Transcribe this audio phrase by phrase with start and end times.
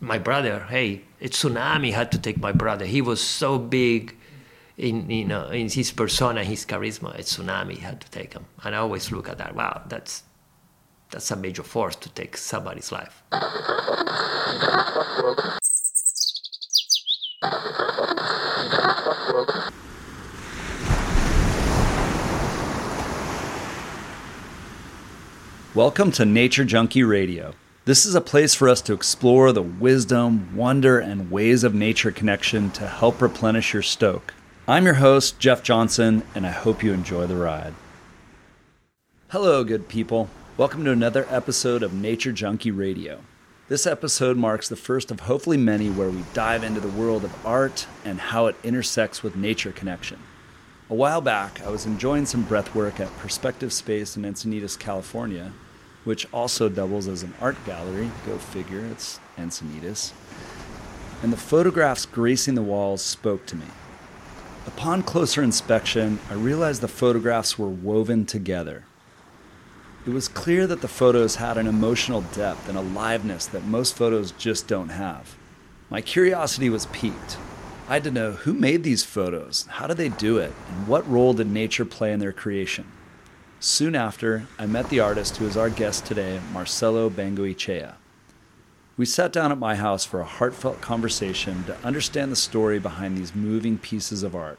[0.00, 2.86] my brother, hey, a tsunami had to take my brother.
[2.86, 4.16] He was so big
[4.78, 7.14] in you know in his persona, his charisma.
[7.14, 9.54] A tsunami had to take him, and I always look at that.
[9.54, 10.22] Wow, that's
[11.10, 13.22] that's a major force to take somebody's life.
[25.74, 27.54] Welcome to Nature Junkie Radio.
[27.90, 32.12] This is a place for us to explore the wisdom, wonder, and ways of nature
[32.12, 34.32] connection to help replenish your stoke.
[34.68, 37.74] I'm your host, Jeff Johnson, and I hope you enjoy the ride.
[39.30, 40.28] Hello, good people.
[40.56, 43.22] Welcome to another episode of Nature Junkie Radio.
[43.66, 47.44] This episode marks the first of hopefully many where we dive into the world of
[47.44, 50.20] art and how it intersects with nature connection.
[50.88, 55.50] A while back, I was enjoying some breath work at Perspective Space in Encinitas, California,
[56.04, 58.10] which also doubles as an art gallery.
[58.26, 60.12] Go figure, it's Encinitas.
[61.22, 63.66] And the photographs gracing the walls spoke to me.
[64.66, 68.84] Upon closer inspection, I realized the photographs were woven together.
[70.06, 74.32] It was clear that the photos had an emotional depth and aliveness that most photos
[74.32, 75.36] just don't have.
[75.90, 77.36] My curiosity was piqued.
[77.88, 81.10] I had to know who made these photos, how did they do it, and what
[81.10, 82.86] role did nature play in their creation.
[83.62, 87.96] Soon after, I met the artist who is our guest today, Marcelo Bengoechea.
[88.96, 93.18] We sat down at my house for a heartfelt conversation to understand the story behind
[93.18, 94.58] these moving pieces of art.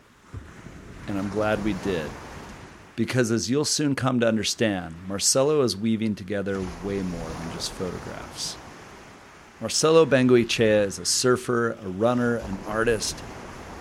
[1.07, 2.11] And I'm glad we did.
[2.95, 7.71] Because as you'll soon come to understand, Marcelo is weaving together way more than just
[7.71, 8.55] photographs.
[9.59, 13.17] Marcelo Bengoechea is a surfer, a runner, an artist,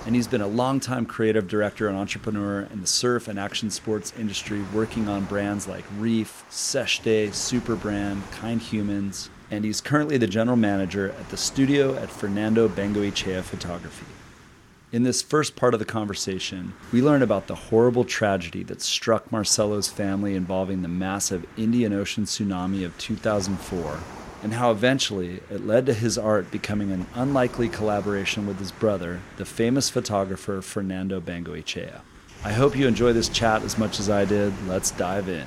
[0.06, 4.12] and he's been a longtime creative director and entrepreneur in the surf and action sports
[4.18, 11.10] industry, working on brands like Reef, Seshday, Superbrand, KindHumans, and he's currently the general manager
[11.10, 14.06] at the studio at Fernando Bengoechea Photography.
[14.92, 19.30] In this first part of the conversation, we learn about the horrible tragedy that struck
[19.30, 24.00] Marcelo's family involving the massive Indian Ocean tsunami of 2004
[24.42, 29.20] and how eventually it led to his art becoming an unlikely collaboration with his brother,
[29.36, 32.00] the famous photographer Fernando Bengoechea.
[32.42, 34.54] I hope you enjoy this chat as much as I did.
[34.66, 35.46] Let's dive in.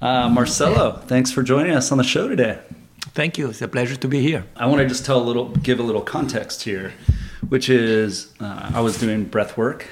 [0.00, 2.58] Uh, Marcelo, thanks for joining us on the show today.
[3.12, 3.50] Thank you.
[3.50, 4.46] It's a pleasure to be here.
[4.56, 6.92] I want to just tell a little, give a little context here,
[7.48, 9.86] which is uh, I was doing breath work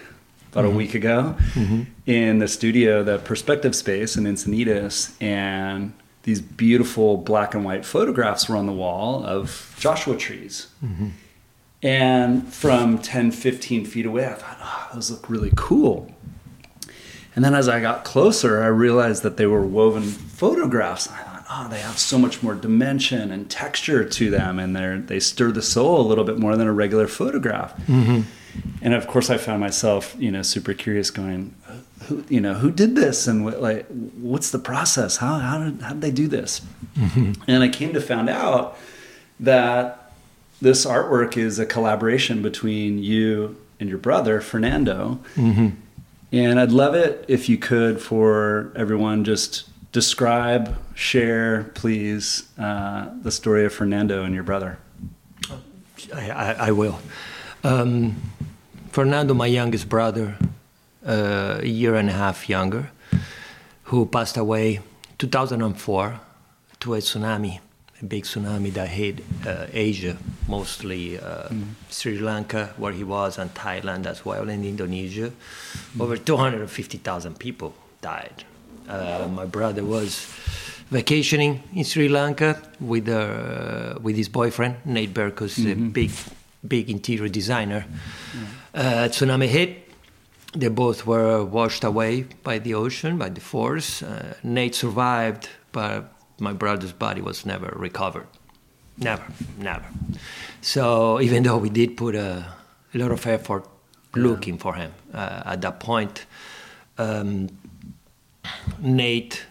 [0.53, 0.75] about mm-hmm.
[0.75, 1.82] a week ago mm-hmm.
[2.06, 5.92] in the studio, the Perspective Space in Encinitas, and
[6.22, 10.69] these beautiful black and white photographs were on the wall of Joshua trees.
[10.84, 11.09] Mm-hmm.
[11.82, 16.12] And from 10, 15 feet away, I thought, oh, those look really cool.
[17.36, 21.09] And then as I got closer, I realized that they were woven photographs.
[21.09, 24.97] I thought, oh, they have so much more dimension and texture to them, and they
[25.15, 27.76] they stir the soul a little bit more than a regular photograph.
[27.86, 28.22] Mm-hmm
[28.82, 31.54] and of course, I found myself, you know, super curious, going,
[32.04, 35.16] who, you know, who did this, and what, like, what's the process?
[35.19, 36.62] How how did how did they do this?
[36.97, 37.42] Mm-hmm.
[37.48, 38.76] And I came to find out
[39.41, 40.12] that
[40.60, 45.20] this artwork is a collaboration between you and your brother Fernando.
[45.36, 45.69] Mm-hmm.
[46.32, 53.30] And I'd love it if you could, for everyone, just describe, share, please, uh, the
[53.30, 54.78] story of Fernando and your brother.
[56.15, 57.00] I, I, I will.
[57.65, 58.16] Um,
[58.98, 60.36] Fernando, my youngest brother,
[61.06, 62.91] uh, a year and a half younger,
[63.84, 64.81] who passed away
[65.19, 66.20] 2004
[66.81, 67.60] to a tsunami,
[68.03, 70.16] a big tsunami that hit uh, Asia,
[70.48, 71.66] mostly uh, mm.
[71.88, 75.30] Sri Lanka, where he was, and Thailand as well, and Indonesia.
[75.94, 76.00] Mm.
[76.00, 78.42] Over 250,000 people died.
[78.88, 80.26] Uh, my brother was
[80.91, 85.86] vacationing in Sri Lanka with uh, with his boyfriend Nate Berkus, mm-hmm.
[85.86, 86.10] a big
[86.66, 87.84] big interior designer.
[88.75, 89.84] Uh, tsunami hit.
[90.53, 94.03] They both were washed away by the ocean, by the force.
[94.03, 98.27] Uh, Nate survived, but my brother's body was never recovered.
[98.97, 99.25] Never,
[99.59, 99.84] never.
[100.60, 102.47] So even though we did put a,
[102.95, 103.66] a lot of effort
[104.15, 104.60] looking yeah.
[104.60, 106.27] for him, uh, at that point,
[106.97, 107.48] um,
[108.81, 109.45] Nate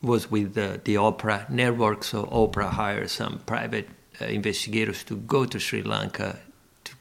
[0.00, 3.88] was with the, the Oprah network, so Oprah hired some private
[4.20, 6.38] uh, investigators to go to Sri Lanka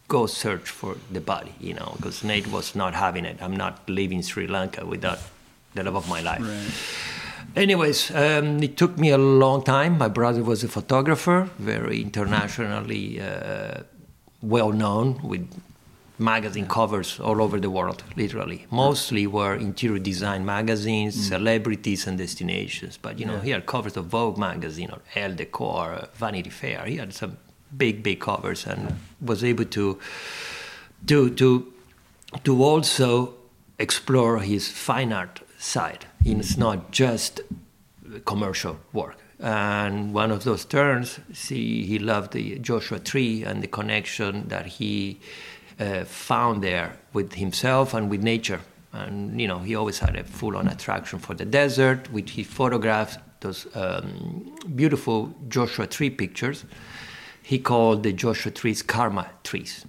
[0.08, 3.38] go search for the body, you know, because Nate was not having it.
[3.42, 5.20] I'm not leaving Sri Lanka without
[5.74, 6.42] the love of my life.
[6.42, 6.74] Right.
[7.56, 9.98] Anyways, um, it took me a long time.
[9.98, 13.82] My brother was a photographer, very internationally uh,
[14.42, 15.48] well known, with
[16.20, 18.66] magazine covers all over the world, literally.
[18.72, 21.30] Mostly were interior design magazines, Mm.
[21.30, 22.98] celebrities, and destinations.
[23.02, 23.44] But you know, Yeah.
[23.44, 26.86] he had covers of Vogue magazine or Elle Decor, Vanity Fair.
[26.86, 27.38] He had some
[27.76, 30.00] big, big covers and was able to
[31.08, 31.74] to to
[32.44, 33.34] to also
[33.80, 36.06] explore his fine art side.
[36.26, 37.42] It's not just
[38.26, 39.18] commercial work.
[39.40, 44.66] And one of those turns, see, he loved the Joshua Tree and the connection that
[44.66, 45.20] he
[45.80, 48.62] uh, found there with himself and with nature.
[48.94, 53.20] And you know, he always had a full-on attraction for the desert, which he photographed
[53.42, 56.66] those um, beautiful Joshua Tree pictures.
[57.52, 59.86] He called the Joshua trees karma trees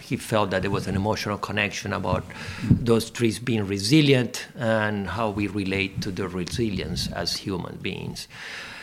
[0.00, 2.24] he felt that there was an emotional connection about
[2.62, 8.28] those trees being resilient and how we relate to the resilience as human beings.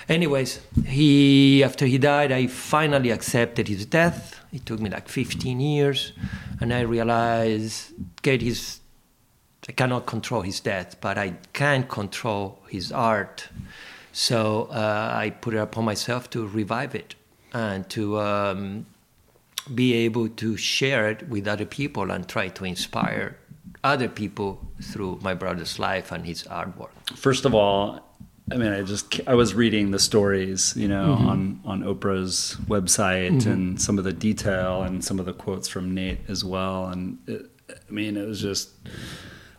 [0.07, 4.39] Anyways, he after he died, I finally accepted his death.
[4.51, 6.13] It took me like 15 years,
[6.59, 8.79] and I realized, okay, his
[9.67, 13.49] I cannot control his death, but I can control his art.
[14.11, 17.13] So uh, I put it upon myself to revive it
[17.53, 18.85] and to um,
[19.73, 23.37] be able to share it with other people and try to inspire
[23.83, 26.89] other people through my brother's life and his artwork.
[27.15, 27.99] First of all,
[28.51, 33.45] I mean, I just I was reading the stories, you know, on on Oprah's website
[33.45, 37.19] and some of the detail and some of the quotes from Nate as well, and
[37.27, 38.71] it, I mean, it was just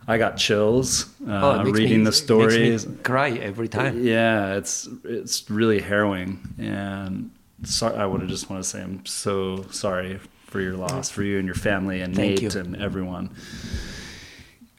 [0.09, 2.85] I got chills uh, Oh, reading me- the stories.
[3.03, 4.03] Cry every time.
[4.03, 7.31] Yeah, it's it's really harrowing, and
[7.63, 11.37] so, I would just want to say I'm so sorry for your loss, for you
[11.37, 12.59] and your family, and Thank Nate you.
[12.61, 13.29] and everyone,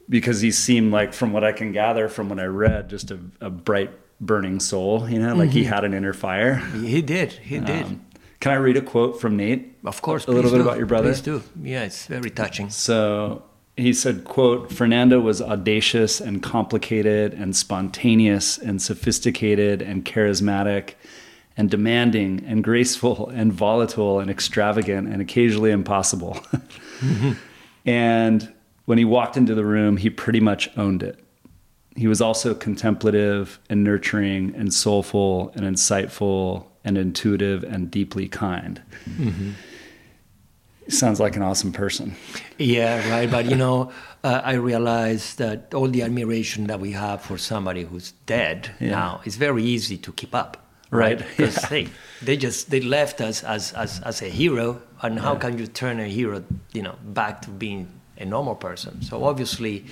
[0.08, 3.18] because he seemed like, from what I can gather from what I read, just a,
[3.40, 3.90] a bright,
[4.20, 5.08] burning soul.
[5.08, 5.72] You know, like he Mm-hmm.
[5.72, 6.56] had an inner fire.
[6.56, 7.32] He did.
[7.32, 7.84] He did.
[7.86, 8.04] Um,
[8.40, 9.76] can I read a quote from Nate?
[9.84, 10.26] of course.
[10.26, 10.62] a little bit do.
[10.62, 11.08] about your brother?
[11.10, 11.42] Please do.
[11.60, 12.70] Yeah, it's very touching.
[12.70, 13.42] So
[13.76, 20.94] he said, quote, Fernando was audacious and complicated and spontaneous and sophisticated and charismatic
[21.56, 26.40] and demanding and graceful and volatile and extravagant and occasionally impossible.
[27.84, 28.52] And
[28.84, 31.18] when he walked into the room, he pretty much owned it.
[31.96, 38.80] He was also contemplative and nurturing and soulful and insightful and intuitive and deeply kind.
[40.84, 42.14] He sounds like an awesome person.
[42.58, 43.30] Yeah, right.
[43.30, 43.90] But you know,
[44.24, 48.90] uh, I realized that all the admiration that we have for somebody who's dead Yeah.
[48.90, 50.61] now is very easy to keep up.
[50.92, 51.68] Right, Because yeah.
[51.70, 51.88] they,
[52.22, 55.98] they just they left us as, as, as a hero, and how can you turn
[56.00, 59.00] a hero, you know, back to being a normal person?
[59.02, 59.86] So obviously,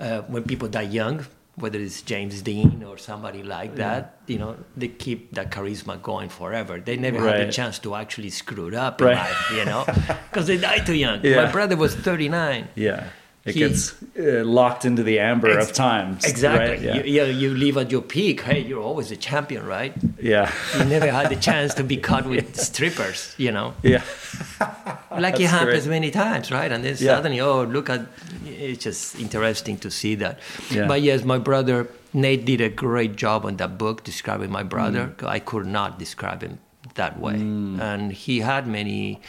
[0.00, 4.56] uh, when people die young, whether it's James Dean or somebody like that, you know,
[4.76, 6.80] they keep that charisma going forever.
[6.80, 7.46] They never had Right.
[7.46, 9.12] the chance to actually screw it up Right.
[9.12, 9.84] in life, you know,
[10.30, 11.20] because they died too young.
[11.22, 11.44] Yeah.
[11.44, 12.68] My brother was 39.
[12.74, 13.08] Yeah.
[13.44, 16.18] It He- gets uh, locked into the amber of time.
[16.24, 16.68] Exactly.
[16.70, 16.80] Right?
[16.80, 16.96] Yeah.
[17.02, 18.42] You, you, you live at your peak.
[18.42, 19.94] Hey, you're always a champion, right?
[20.20, 20.52] yeah.
[20.76, 23.74] You never had the chance to be caught with strippers, you know?
[23.82, 24.02] yeah.
[25.18, 25.94] Like it That's happens great.
[25.96, 26.70] many times, right?
[26.70, 27.16] And then Yeah.
[27.16, 28.02] suddenly, oh, look at
[28.46, 30.38] it's just interesting to see that.
[30.70, 30.86] Yeah.
[30.86, 35.14] But yes, my brother Nate did a great job on that book describing my brother.
[35.16, 35.26] Mm.
[35.26, 36.58] I could not describe him
[36.94, 39.20] that way, and he had many,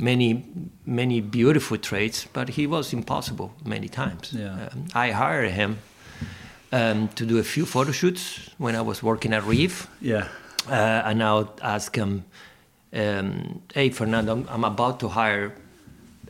[0.00, 0.44] many,
[0.86, 4.32] many beautiful traits, but he was impossible many times.
[4.32, 4.68] Yeah.
[4.72, 5.78] Um, I hired him
[6.72, 10.28] um, to do a few photo shoots when I was working at Reef Yeah.
[10.68, 12.24] uh, and I would ask him,
[12.92, 15.52] um, "Hey, Fernando, I'm, I'm about to hire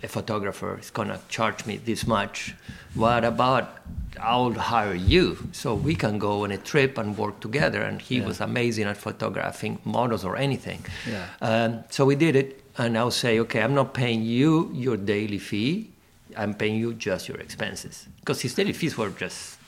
[0.03, 0.77] a photographer.
[0.77, 2.55] He's gonna charge me this much.
[2.95, 3.79] What about
[4.21, 8.17] I'll hire you so we can go on a trip and work together?" And he
[8.19, 8.27] Yeah.
[8.27, 10.85] was amazing at photographing models or anything.
[11.11, 11.27] Yeah.
[11.41, 15.39] Um, so we did it, and I'll say, "Okay, I'm not paying you your daily
[15.39, 15.91] fee.
[16.37, 19.59] I'm paying you just your expenses because his daily fees were just."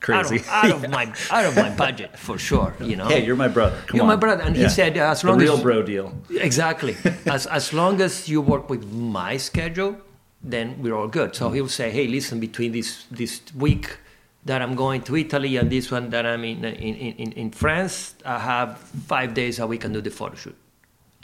[0.00, 0.42] Crazy.
[0.48, 3.08] Out of, out of my out of my budget for sure, you know.
[3.08, 3.76] Hey, you're my brother.
[3.86, 4.08] Come You're on.
[4.08, 6.12] my brother, and he said, uh, as the real as- bro deal.
[6.30, 6.96] Exactly.
[7.26, 9.96] as as long as you work with my schedule,
[10.42, 11.34] then we're all good.
[11.34, 13.96] So he'll say, "Hey, listen, between this this week
[14.44, 18.14] that I'm going to Italy and this one that I'm in in, in, in France,
[18.24, 20.56] I have five days that we can do the photo shoot."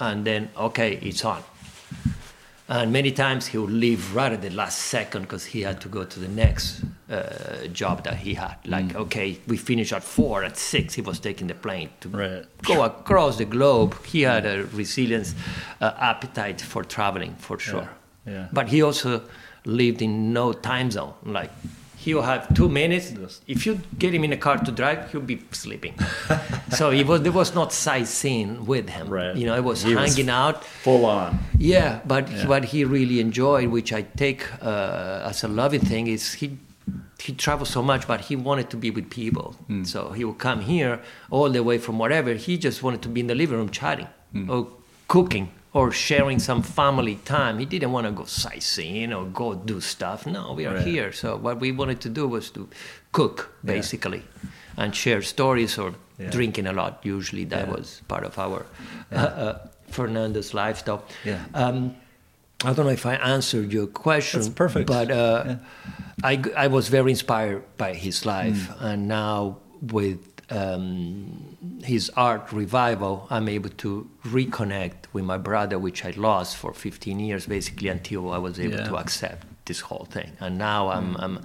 [0.02, 1.42] And then, okay, it's on.
[2.68, 5.88] And many times he would leave right at the last second because he had to
[5.88, 8.56] go to the next uh, job that he had.
[8.66, 8.96] Like, Mm.
[9.04, 12.44] okay, we finish at four, at six, he was taking the plane to Right.
[12.62, 13.94] go across the globe.
[14.06, 15.34] He had a resilience,
[15.80, 17.88] uh, appetite for traveling, for sure.
[18.26, 18.46] yeah.
[18.52, 19.20] But he also
[19.64, 21.12] lived in no time zone.
[21.24, 21.50] Like
[22.04, 23.12] He'll have two minutes.
[23.46, 25.94] If you get him in a car to drive, he'll be sleeping.
[26.78, 29.08] so it was there was not sightseeing with him.
[29.08, 29.36] Right.
[29.36, 30.64] You know, it was He was hanging out.
[30.84, 31.38] Full on.
[31.58, 32.48] Yeah, but Yeah.
[32.52, 36.46] what he really enjoyed, which I take uh, as a loving thing, is he
[37.24, 39.54] he traveled so much, but he wanted to be with people.
[39.84, 42.34] So he would come here all the way from wherever.
[42.34, 44.08] He just wanted to be in the living room chatting
[44.48, 44.66] or
[45.06, 47.58] cooking or sharing some family time.
[47.58, 50.26] He didn't want to go sightseeing or go do stuff.
[50.26, 50.86] No, we are Right.
[50.86, 51.12] here.
[51.12, 52.68] So what we wanted to do was to
[53.12, 54.22] cook, basically,
[54.76, 56.30] and share stories or Yeah.
[56.30, 57.00] drinking a lot.
[57.02, 57.74] Usually that Yeah.
[57.74, 58.66] was part of our
[59.10, 59.58] uh, uh,
[59.90, 61.02] Fernando's lifestyle.
[61.24, 61.38] Yeah.
[61.54, 61.94] Um,
[62.64, 64.40] I don't know if I answered your question.
[64.40, 64.86] That's perfect.
[64.86, 65.56] But uh, Yeah.
[66.22, 68.68] I, I was very inspired by his life.
[68.68, 68.82] Mm.
[68.84, 70.18] And now with
[70.50, 71.51] um,
[71.82, 77.20] his art revival, I'm able to reconnect with my brother, which I lost for 15
[77.20, 78.88] years, basically, until I was able Yeah.
[78.88, 80.32] to accept this whole thing.
[80.40, 81.22] And now I'm, mm.
[81.22, 81.44] I'm,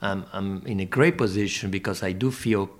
[0.00, 2.70] I'm, I'm in a great position because I do feel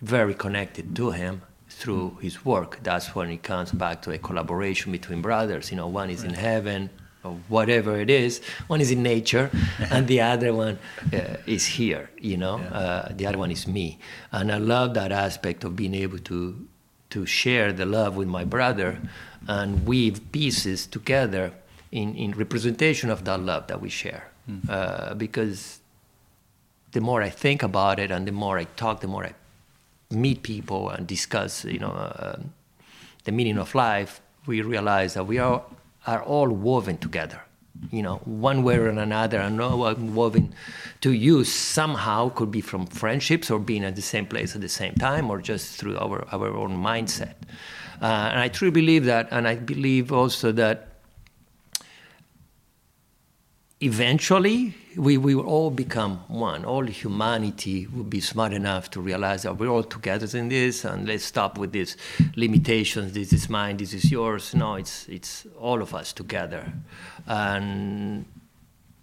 [0.00, 2.22] very connected to him through mm.
[2.22, 2.78] his work.
[2.82, 5.70] That's when it comes back to a collaboration between brothers.
[5.70, 6.90] You know, one is in heaven
[7.24, 8.40] or whatever it is.
[8.66, 9.50] One is in nature,
[9.90, 10.78] and the other one
[11.12, 12.10] uh, is here.
[12.20, 12.78] You know, Yeah.
[12.78, 13.98] uh, the other one is me,
[14.32, 16.66] and I love that aspect of being able to
[17.10, 18.98] to share the love with my brother
[19.46, 21.52] and weave pieces together
[21.90, 24.30] in, in representation of that love that we share.
[24.68, 25.80] Uh, because
[26.92, 29.34] the more I think about it and the more I talk, the more I
[30.10, 32.36] meet people and discuss, you know, uh,
[33.24, 35.62] the meaning of life, we realize that we are,
[36.06, 37.42] are all woven together.
[37.90, 40.54] You know, one way or another, and woven
[41.00, 44.68] to you somehow could be from friendships or being at the same place at the
[44.68, 47.34] same time or just through our, our own mindset.
[48.00, 50.91] Uh, and I truly believe that, and I believe also that
[53.82, 56.64] eventually we we will all become one.
[56.64, 61.08] All humanity will be smart enough to realize that we're all together in this, and
[61.08, 61.96] let's stop with these
[62.36, 63.12] limitations.
[63.12, 63.78] This is mine.
[63.78, 64.54] This is yours.
[64.54, 66.72] No, it's it's all of us together,
[67.26, 68.24] and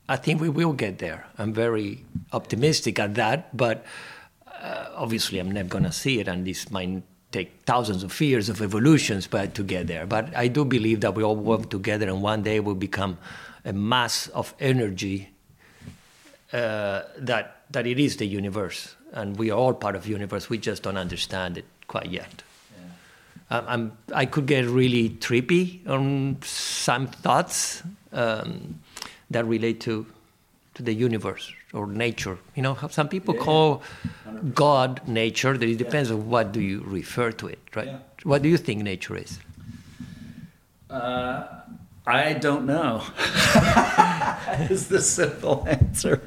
[0.08, 1.28] I think we will get there.
[1.38, 3.86] I'm very optimistic at that, but
[4.48, 8.60] uh, obviously I'm never gonna see it, and this might take thousands of years of
[8.60, 10.08] evolutions but to get there.
[10.08, 13.18] But I do believe that we all work together, and one day we'll become
[13.70, 15.30] a mass of energy
[16.52, 20.50] uh, that that it is the universe, and we are all part of the universe.
[20.50, 22.42] We just don't understand it quite yet.
[23.52, 28.80] I'm, I'm, I could get really trippy on some thoughts um,
[29.30, 30.06] that relate to
[30.76, 32.38] to the universe or nature.
[32.56, 33.84] You know, some people call
[34.56, 35.58] God nature.
[35.58, 37.88] That it depends on what do you refer to it, right?
[37.88, 38.00] Yeah.
[38.24, 39.40] What do you think nature is?
[40.90, 41.46] Uh,
[42.10, 43.04] I don't know.
[44.70, 46.22] is the simple answer.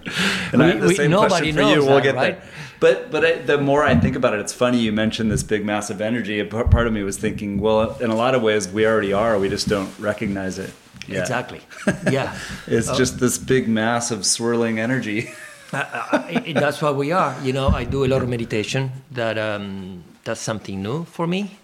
[0.52, 1.76] And I have the we- same nobody question for you.
[1.76, 2.40] knows We'll that, get right?
[2.40, 2.50] there.
[2.80, 5.64] But but I, the more I think about it, it's funny you mentioned this big
[5.64, 6.40] massive energy.
[6.40, 9.38] A part of me was thinking, well, in a lot of ways, we already are.
[9.38, 10.72] We just don't recognize it.
[11.06, 11.20] yet.
[11.20, 11.60] Exactly.
[12.10, 12.36] Yeah.
[12.66, 12.96] It's Oh.
[12.96, 15.30] just this big mass of swirling energy.
[15.72, 17.34] I- that's what we are.
[17.42, 18.90] You know, I do a lot of meditation.
[19.12, 21.56] That um, that's something new for me.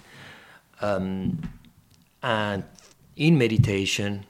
[0.80, 1.38] Um,
[2.22, 2.62] and
[3.18, 4.24] in meditation,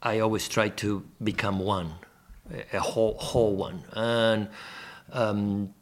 [0.00, 1.94] I always try to become one,
[2.72, 4.48] a, whole whole one, and
[5.12, 5.74] um,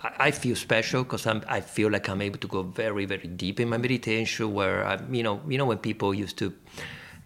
[0.00, 1.26] I, I feel special because.
[1.26, 4.54] I feel like I'm able to go very very deep in my meditation.
[4.54, 6.54] Where I, you know, you know when people used to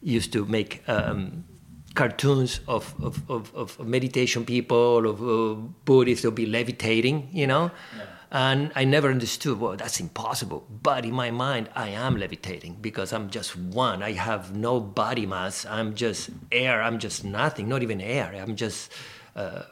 [0.02, 0.82] used to make.
[0.88, 1.44] Um,
[1.95, 7.71] cartoons of, of, of, of meditation people, of uh, Buddhists, they'll be levitating, you know?
[8.31, 10.67] And I never understood, well, that's impossible.
[10.83, 14.03] But in my mind, I am levitating because I'm just one.
[14.03, 15.65] I have no body mass.
[15.67, 16.83] I'm just air.
[16.83, 18.35] I'm just nothing, not even air.
[18.35, 18.91] I'm just,
[19.37, 19.63] uh,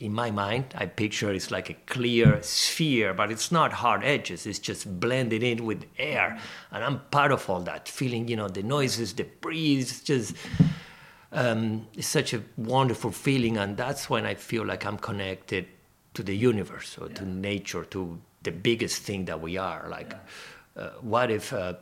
[0.00, 4.46] in my mind, I picture it's like a clear sphere, but it's not hard edges.
[4.46, 6.38] It's just blended in with air.
[6.70, 10.36] And I'm part of all that, feeling, you know, the noises, the breeze, just
[11.32, 15.66] um, it's such a wonderful feeling, and that's when I feel like I'm connected
[16.14, 19.86] to the universe or to nature, to the biggest thing that we are.
[19.88, 20.14] Like,
[20.76, 21.74] uh, what if, uh,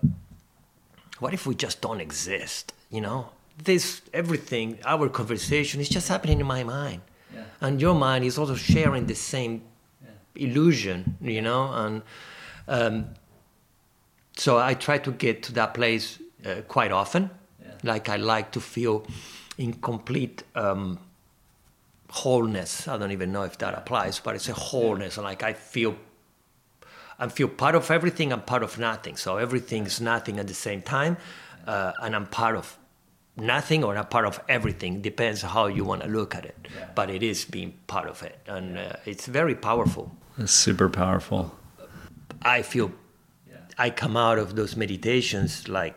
[1.21, 2.73] what if we just don't exist?
[2.91, 3.29] You know,
[3.65, 7.45] this everything, our conversation is just happening in my mind, Yeah.
[7.61, 9.63] and your mind is also sharing the same
[10.35, 11.17] illusion.
[11.23, 12.03] You know, and
[12.69, 13.07] um,
[14.37, 17.31] so I try to get to that place uh, quite often.
[17.83, 19.07] Like I like to feel
[19.59, 20.99] in complete um,
[22.11, 22.89] wholeness.
[22.89, 25.17] I don't even know if that applies, but it's a wholeness.
[25.19, 25.97] Like I feel,
[27.19, 28.33] I feel part of everything.
[28.33, 29.17] I'm part of nothing.
[29.17, 31.17] So everything's nothing at the same time,
[31.67, 32.77] uh, and I'm part of
[33.39, 36.89] nothing or a part of everything depends how you want to look at it Yeah.
[36.95, 41.55] but it is being part of it and uh, it's very powerful It's super powerful.
[42.41, 42.91] i feel
[43.47, 43.59] Yeah.
[43.77, 45.95] i come out of those meditations like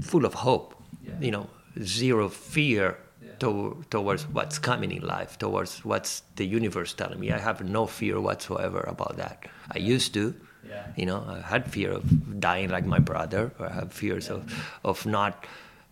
[0.00, 1.14] full of hope Yeah.
[1.20, 1.48] you know
[1.82, 3.34] zero fear Yeah.
[3.40, 7.32] to, towards what's coming in life towards what's the universe telling me.
[7.32, 9.36] I have no fear whatsoever about that.
[9.76, 10.34] I used to
[10.68, 10.86] Yeah.
[10.96, 12.02] you know i had fear of
[12.40, 13.50] dying like my brother.
[13.58, 14.40] Or i had fears of,
[14.84, 15.32] of not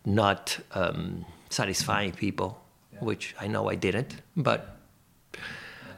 [0.05, 2.49] not um, satisfying people
[2.99, 4.59] which i know i didn't but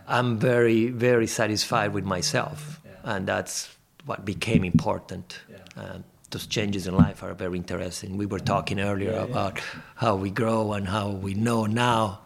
[0.08, 2.80] i'm very very satisfied with myself.
[2.86, 3.16] Yeah.
[3.16, 3.70] and that's
[4.06, 5.40] what became important.
[5.50, 5.84] Yeah.
[5.84, 9.32] um, those changes in life are very interesting we were talking earlier Yeah, yeah.
[9.32, 9.60] about
[9.96, 12.22] how we grow and how we know now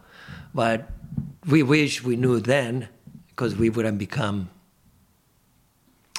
[0.54, 0.90] but
[1.46, 2.88] we wish we knew then
[3.28, 4.50] because we would have become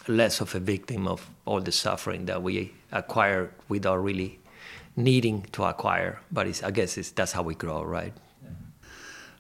[0.08, 4.40] less of a victim of all the suffering that we acquire without really
[4.96, 6.20] needing to acquire.
[6.32, 8.14] But it's, I guess it's, that's how we grow, right?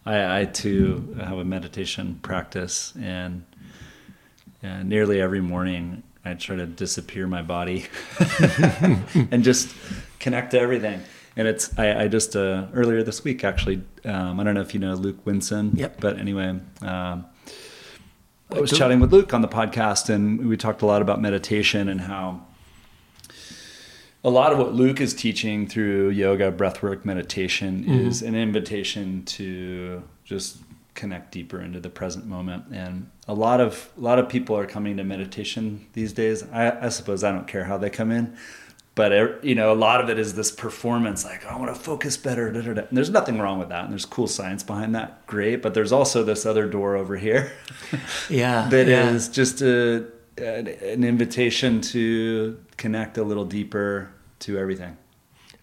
[0.05, 3.43] I, I too have a meditation practice, and
[4.61, 7.85] yeah, nearly every morning I try to disappear my body
[9.31, 9.73] and just
[10.19, 11.01] connect to everything.
[11.37, 14.73] And it's I, I just uh, earlier this week actually um, I don't know if
[14.73, 16.01] you know Luke Winson, Yep.
[16.01, 16.59] but anyway.
[16.81, 17.25] Um,
[18.51, 21.89] I was chatting with Luke on the podcast, and we talked a lot about meditation
[21.89, 22.45] and how
[24.23, 30.03] a lot of what Luke is teaching through yoga, breathwork, meditation is an invitation to
[30.23, 30.57] just
[30.93, 32.65] connect deeper into the present moment.
[32.71, 36.43] And a lot of a lot of people are coming to meditation these days.
[36.51, 38.37] I, I suppose I don't care how they come in,
[38.93, 41.25] but er- you know, a lot of it is this performance.
[41.25, 42.51] Like I want to focus better.
[42.51, 42.81] Da, da, da.
[42.81, 45.25] And there's nothing wrong with that, and there's cool science behind that.
[45.27, 47.51] Great, but there's also this other door over here.
[48.29, 48.67] Yeah.
[48.71, 49.09] that yeah.
[49.09, 50.05] is just a
[50.37, 54.97] an, an invitation to connect a little deeper to everything.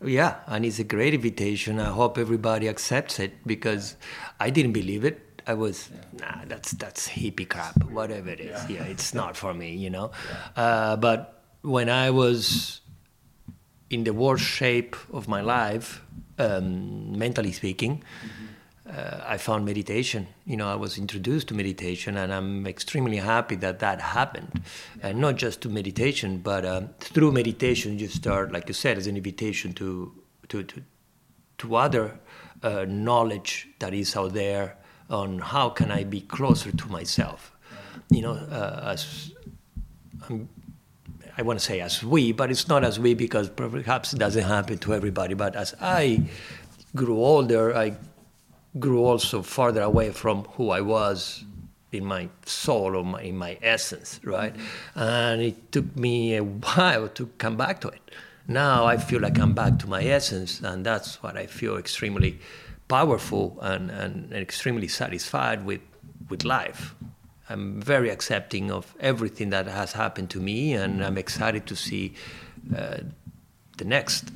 [0.04, 1.78] Yeah, and it's a great invitation.
[1.78, 3.96] I hope everybody accepts it because
[4.40, 5.31] I didn't believe it.
[5.46, 8.68] I was, nah, that's that's hippie crap, whatever it is.
[8.68, 10.10] Yeah, it's not for me, you know.
[10.56, 12.80] Uh, but when I was
[13.90, 16.02] in the worst shape of my life,
[16.38, 18.02] um, mentally speaking,
[18.88, 20.28] uh, I found meditation.
[20.44, 24.62] You know, I was introduced to meditation, and I'm extremely happy that that happened.
[25.02, 29.06] And not just to meditation, but um, through meditation, you start, like you said, as
[29.06, 30.12] an invitation to
[30.48, 30.82] to to,
[31.58, 32.18] to other
[32.62, 34.76] uh, knowledge that is out there
[35.12, 37.52] on how can I be closer to myself.
[38.10, 39.32] You know, uh, as
[40.28, 40.48] I'm,
[41.36, 44.44] I want to say as we, but it's not as we because perhaps it doesn't
[44.44, 45.34] happen to everybody.
[45.34, 46.22] But as I
[46.94, 47.96] grew older, I
[48.78, 51.44] grew also farther away from who I was
[51.90, 54.54] in my soul or my, in my essence, right?
[54.94, 58.10] And it took me a while to come back to it.
[58.48, 62.40] Now I feel like I'm back to my essence, and that's what I feel extremely
[62.92, 65.80] powerful and, and, extremely satisfied with,
[66.28, 66.94] with life.
[67.48, 72.12] I'm very accepting of everything that has happened to me, and I'm excited to see
[72.76, 72.98] uh,
[73.78, 74.30] the next.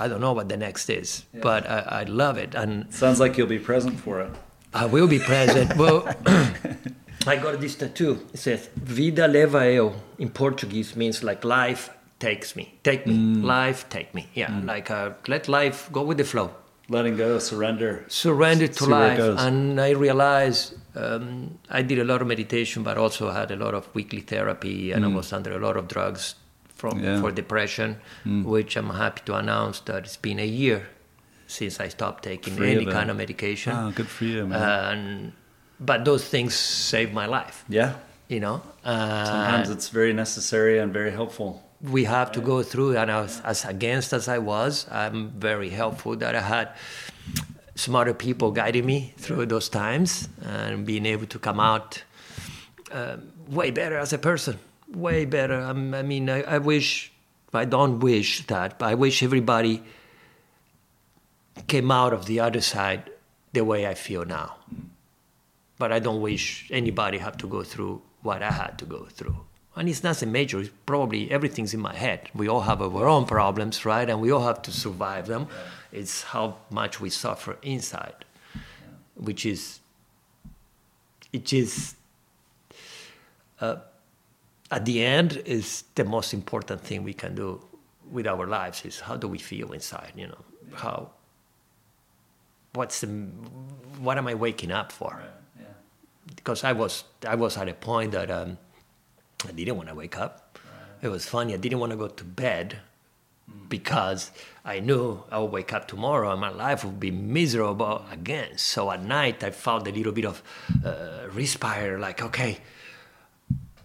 [0.00, 1.40] I don't know what the next is, Yeah.
[1.42, 4.30] but I, I love it, and Sounds like you'll be present for it.
[4.72, 5.76] I will be present.
[5.82, 6.00] well,
[7.32, 8.14] I got this tattoo.
[8.34, 13.14] It says "Vida leva eu." In Portuguese, means like life takes me, take me,
[13.56, 14.26] life take me.
[14.34, 16.50] Yeah, like uh, let life go with the flow
[16.88, 18.04] Letting go, surrender.
[18.08, 22.26] surrender to See where it life and i realized um, i did a lot of
[22.28, 25.76] meditation but also had a lot of weekly therapy and i was under a lot
[25.76, 26.34] of drugs
[26.74, 27.02] from, Mm.
[27.04, 27.16] Yeah.
[27.16, 27.20] Mm.
[27.22, 27.96] for depression
[28.54, 30.80] which i'm happy to announce that it's been a year
[31.46, 34.60] since i stopped taking Free any of kind of medication Oh, good for you, man.
[34.90, 35.32] and
[35.80, 37.90] but those things saved my life yeah.
[38.28, 41.62] you know uh, Sometimes it's very necessary and very helpful.
[41.82, 46.16] We have to go through and as, as against as i was i'm very helpful
[46.16, 46.68] that i had
[47.74, 52.02] smarter people guiding me through those times and being able to come out
[52.92, 54.58] um, way better as a person
[54.88, 55.54] way better.
[55.54, 57.12] I'm, i mean I, I wish
[57.52, 59.82] i don't wish that but i wish everybody
[61.66, 63.10] came out of the other side
[63.52, 64.56] the way i feel now.
[65.78, 69.36] But i don't wish anybody have to go through what i had to go through
[69.76, 70.60] and it's nothing major.
[70.60, 72.28] It's probably everything's in my head.
[72.34, 74.08] We all have our own problems right?
[74.08, 75.48] And we all have to survive them.
[75.92, 78.24] It's how much we suffer inside
[79.16, 79.80] which is
[81.32, 81.94] it is
[83.60, 83.76] uh,
[84.70, 87.64] at the end is the most important thing we can do
[88.10, 90.44] with our lives is how do we feel inside you know?
[90.74, 91.10] How
[92.72, 93.06] what's the
[94.00, 95.22] what am i waking up for?
[95.58, 95.66] Yeah.
[96.36, 98.58] because i was i was at a point that um,
[99.48, 100.58] i didn't want to wake up
[101.02, 102.78] it was funny i didn't want to go to bed
[103.68, 104.30] because
[104.64, 108.56] I knew I would wake up tomorrow and my life would be miserable again.
[108.56, 110.42] So at night, I felt a little bit of
[110.84, 112.58] uh, respire, like, okay,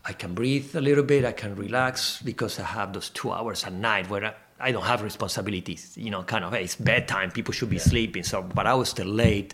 [0.05, 3.63] I can breathe a little bit, I can relax because I have those two hours
[3.63, 7.31] at night where I, I don't have responsibilities, you know, kind of, hey, it's bedtime,
[7.31, 7.81] people should be yeah.
[7.83, 8.23] sleeping.
[8.23, 9.53] So, but I was still late.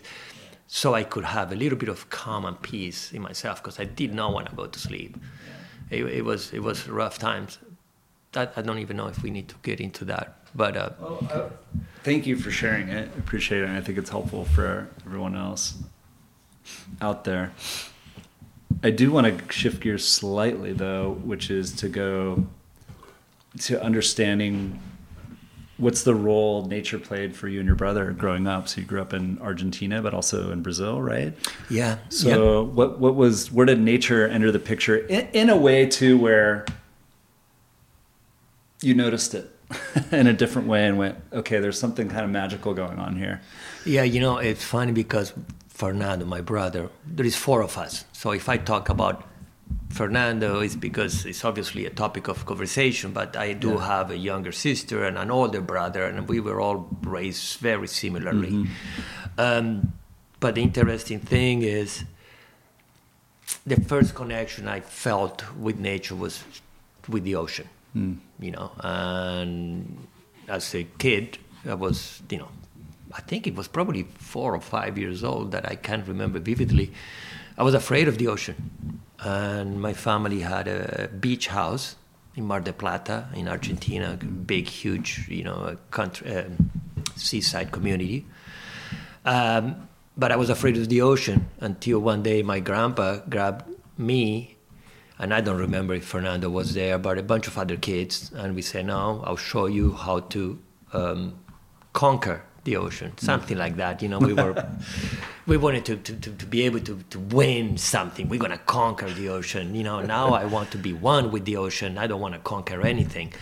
[0.68, 3.84] So I could have a little bit of calm and peace in myself because I
[3.84, 5.16] did not want to go to sleep.
[5.90, 7.58] It, it, was it was rough times.
[8.34, 10.36] I, I don't even know if we need to get into that.
[10.54, 11.48] But uh, well, uh,
[12.02, 13.10] thank you for sharing it.
[13.18, 13.68] Appreciate it.
[13.68, 15.74] And I think it's helpful for everyone else
[17.00, 17.52] out there.
[18.82, 22.46] I do want to shift gears slightly, though, which is to go
[23.60, 24.80] to understanding
[25.78, 28.68] what's the role nature played for you and your brother growing up?
[28.68, 31.34] So you grew up in Argentina, but also in Brazil, right?
[31.68, 31.98] Yeah.
[32.08, 36.18] So what what was where did nature enter the picture in, in a way too
[36.18, 36.64] where
[38.82, 39.50] you noticed it
[40.12, 43.40] in a different way and went, okay, there's something kind of magical going on here.
[43.84, 45.32] Yeah, you know, it's funny because
[45.68, 48.04] Fernando, my brother, there is four of us.
[48.12, 49.24] So if I talk about
[49.90, 53.86] Fernando, is because it's obviously a topic of conversation, but I do yeah.
[53.86, 58.50] have a younger sister and an older brother, and we were all raised very similarly.
[58.50, 59.40] Mm-hmm.
[59.40, 59.92] Um,
[60.38, 62.04] but the interesting thing is,
[63.66, 66.44] the first connection I felt with nature was
[67.08, 67.68] with the ocean.
[67.96, 68.18] Mm.
[68.38, 70.06] You know, and
[70.48, 72.48] as a kid, I was, you know,
[73.12, 76.92] I think it was probably four or five years old that I can't remember vividly.
[77.58, 81.96] I was afraid of the ocean, and my family had a beach house
[82.34, 86.44] in Mar del Plata in Argentina, big, huge, you know, country, uh,
[87.16, 88.26] seaside community.
[89.24, 93.64] Um, but I was afraid of the ocean until one day my grandpa grabbed
[93.98, 94.56] me
[95.18, 98.54] and I don't remember if Fernando was there, but a bunch of other kids, and
[98.54, 100.58] we said, "No, I'll show you how to
[100.92, 101.38] um,
[101.94, 104.02] conquer the ocean," something like that.
[104.02, 104.54] You know, we were
[105.46, 108.28] we wanted to, to, to, to, be able to, to win something.
[108.28, 109.74] We're gonna conquer the ocean.
[109.74, 111.96] You know, now I want to be one with the ocean.
[111.96, 113.32] I don't want to conquer anything.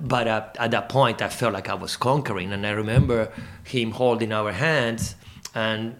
[0.00, 3.32] but uh, at that point, I felt like I was conquering, and I remember
[3.64, 5.16] him holding our hands
[5.54, 5.96] and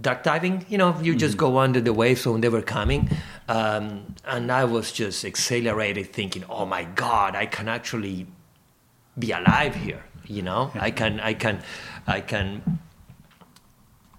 [0.00, 0.66] duck diving.
[0.68, 1.54] You know, you just mm-hmm.
[1.54, 3.10] go under the waves when they were coming.
[3.48, 8.26] Um, and I was just accelerated, thinking, "Oh my God, I can actually
[9.18, 11.62] be alive here." You know, I can, I can,
[12.06, 12.78] I can,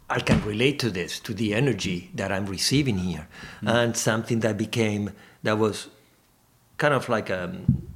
[0.09, 3.67] I can relate to this, to the energy that I'm receiving here, mm-hmm.
[3.69, 5.11] and something that became
[5.43, 5.87] that was
[6.77, 7.87] kind of like um,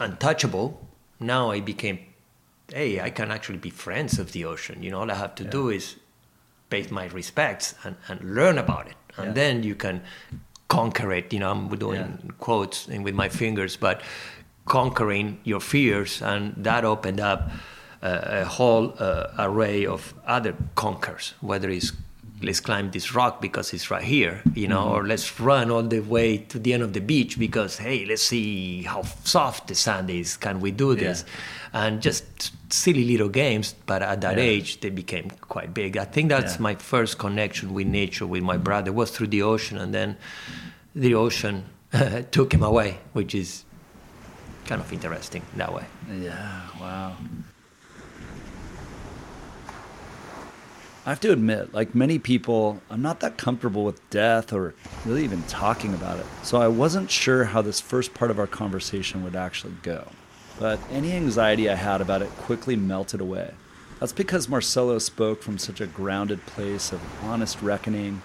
[0.00, 0.88] untouchable.
[1.20, 2.00] Now I became,
[2.66, 4.82] hey, I can actually be friends of the ocean.
[4.82, 5.50] You know, all I have to yeah.
[5.50, 5.96] do is
[6.68, 9.32] pay my respects and, and learn about it, and yeah.
[9.34, 10.02] then you can
[10.66, 11.32] conquer it.
[11.32, 12.30] You know, I'm doing yeah.
[12.38, 14.02] quotes and with my fingers, but
[14.64, 17.50] conquering your fears, and that opened up
[18.02, 21.92] uh, a whole uh, array of other conquers, whether it's
[22.42, 24.94] let's climb this rock because it's right here, you know, mm-hmm.
[24.94, 28.22] or let's run all the way to the end of the beach because hey, let's
[28.22, 30.36] see how soft the sand is.
[30.36, 31.24] Can we do this?
[31.72, 31.84] Yeah.
[31.84, 34.44] And just silly little games, but at that yeah.
[34.44, 35.96] age they became quite big.
[35.96, 36.62] I think that's yeah.
[36.62, 40.16] my first connection with nature with my brother was through the ocean, and then
[40.94, 41.64] the ocean
[42.30, 43.64] took him away, which is
[44.72, 45.84] kind of interesting that way.
[46.10, 47.14] Yeah, wow.
[51.04, 54.72] I have to admit, like many people, I'm not that comfortable with death or
[55.04, 56.26] really even talking about it.
[56.42, 60.08] So I wasn't sure how this first part of our conversation would actually go.
[60.58, 63.50] But any anxiety I had about it quickly melted away.
[64.00, 68.22] That's because Marcelo spoke from such a grounded place of honest reckoning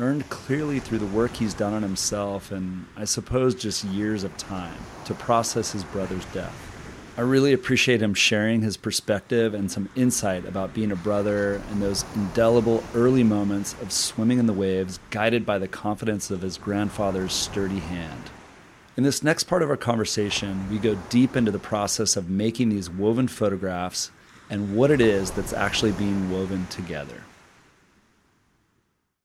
[0.00, 4.36] earned clearly through the work he's done on himself and I suppose just years of
[4.36, 6.70] time to process his brother's death.
[7.16, 11.80] I really appreciate him sharing his perspective and some insight about being a brother and
[11.80, 16.58] those indelible early moments of swimming in the waves, guided by the confidence of his
[16.58, 18.30] grandfather's sturdy hand.
[18.96, 22.70] In this next part of our conversation, we go deep into the process of making
[22.70, 24.10] these woven photographs
[24.50, 27.22] and what it is that's actually being woven together.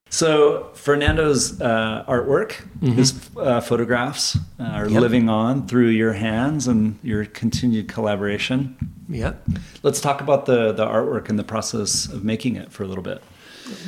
[0.09, 2.93] So Fernando's uh, artwork, mm-hmm.
[2.93, 5.01] his uh, photographs uh, are yep.
[5.01, 8.75] living on through your hands and your continued collaboration.
[9.07, 9.47] Yep.
[9.83, 13.03] Let's talk about the the artwork and the process of making it for a little
[13.03, 13.21] bit.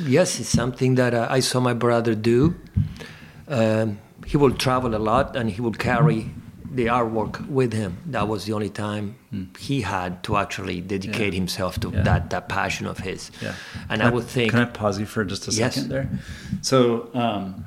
[0.04, 2.54] Yes, it's something that uh, I saw my brother do.
[3.48, 6.30] Um, he will travel a lot, and he will carry
[6.74, 7.98] the artwork with him.
[8.06, 9.56] That was the only time mm.
[9.56, 11.38] he had to actually dedicate yeah.
[11.38, 12.02] himself to yeah.
[12.02, 13.30] that that passion of his.
[13.40, 13.54] Yeah.
[13.90, 14.50] And can I would think.
[14.52, 15.74] Can I pause you for just a yes.
[15.74, 16.08] second there?
[16.62, 17.66] So, um,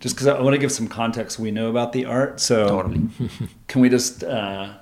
[0.00, 2.40] just because I want to give some context, we know about the art.
[2.40, 3.08] So, totally.
[3.68, 4.74] can we just uh,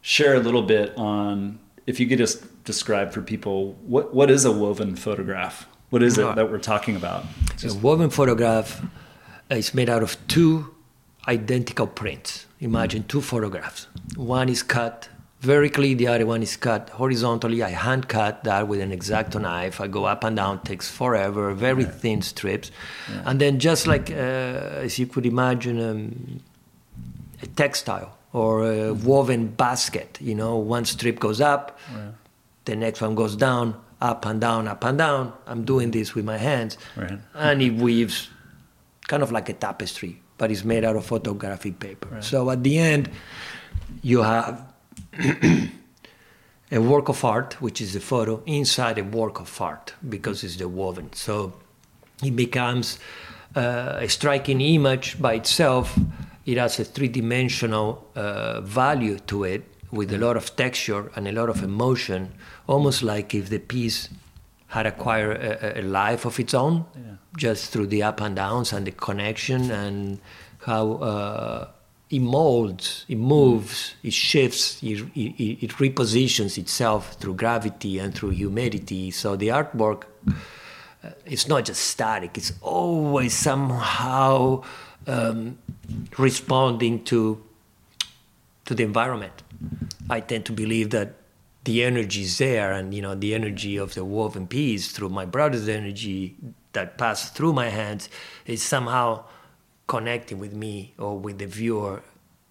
[0.00, 4.44] share a little bit on if you could just describe for people what what is
[4.44, 5.68] a woven photograph?
[5.90, 7.24] What is it that we're talking about?
[7.56, 7.76] Just...
[7.76, 8.84] A woven photograph
[9.50, 10.74] is made out of two
[11.28, 12.46] identical prints.
[12.60, 13.86] Imagine two photographs.
[14.16, 15.08] One is cut
[15.40, 17.62] vertically, the other one is cut horizontally.
[17.62, 19.80] I hand cut that with an exacto knife.
[19.80, 21.90] I go up and down, takes forever, very yeah.
[21.90, 22.70] thin strips.
[23.08, 23.22] Yeah.
[23.26, 26.40] And then, just like uh, as you could imagine, um,
[27.42, 29.06] a textile or a mm-hmm.
[29.06, 32.10] woven basket, you know, one strip goes up, yeah.
[32.64, 35.32] the next one goes down, up and down, up and down.
[35.46, 36.76] I'm doing this with my hands.
[36.96, 37.18] Right.
[37.34, 38.28] And it weaves
[39.06, 42.08] kind of like a tapestry but it's made out of photographic paper.
[42.10, 42.24] Right.
[42.24, 43.10] So at the end,
[44.02, 44.72] you have
[46.70, 50.56] a work of art, which is a photo, inside a work of art because it's
[50.56, 51.12] the woven.
[51.12, 51.54] So
[52.22, 52.98] it becomes
[53.56, 55.98] uh, a striking image by itself.
[56.46, 61.26] It has a three dimensional uh, value to it with a lot of texture and
[61.26, 62.32] a lot of emotion,
[62.66, 64.08] almost like if the piece
[64.68, 66.84] had acquired a, a life of its own.
[66.94, 70.20] Yeah just through the up and downs and the connection and
[70.66, 71.68] how uh,
[72.10, 78.30] it molds, it moves, it shifts, it, it, it, repositions itself through gravity and through
[78.30, 79.10] humidity.
[79.10, 80.04] So the artwork,
[81.04, 84.62] uh, it's not just static, it's always somehow
[85.06, 85.58] um,
[86.18, 87.42] responding to,
[88.64, 89.42] to the environment.
[90.10, 91.14] I tend to believe that
[91.64, 95.08] the energy is there and you know the energy of the war and peace through
[95.08, 96.36] my brother's energy
[96.72, 98.08] that pass through my hands
[98.46, 99.24] is somehow
[99.86, 102.02] connecting with me or with the viewer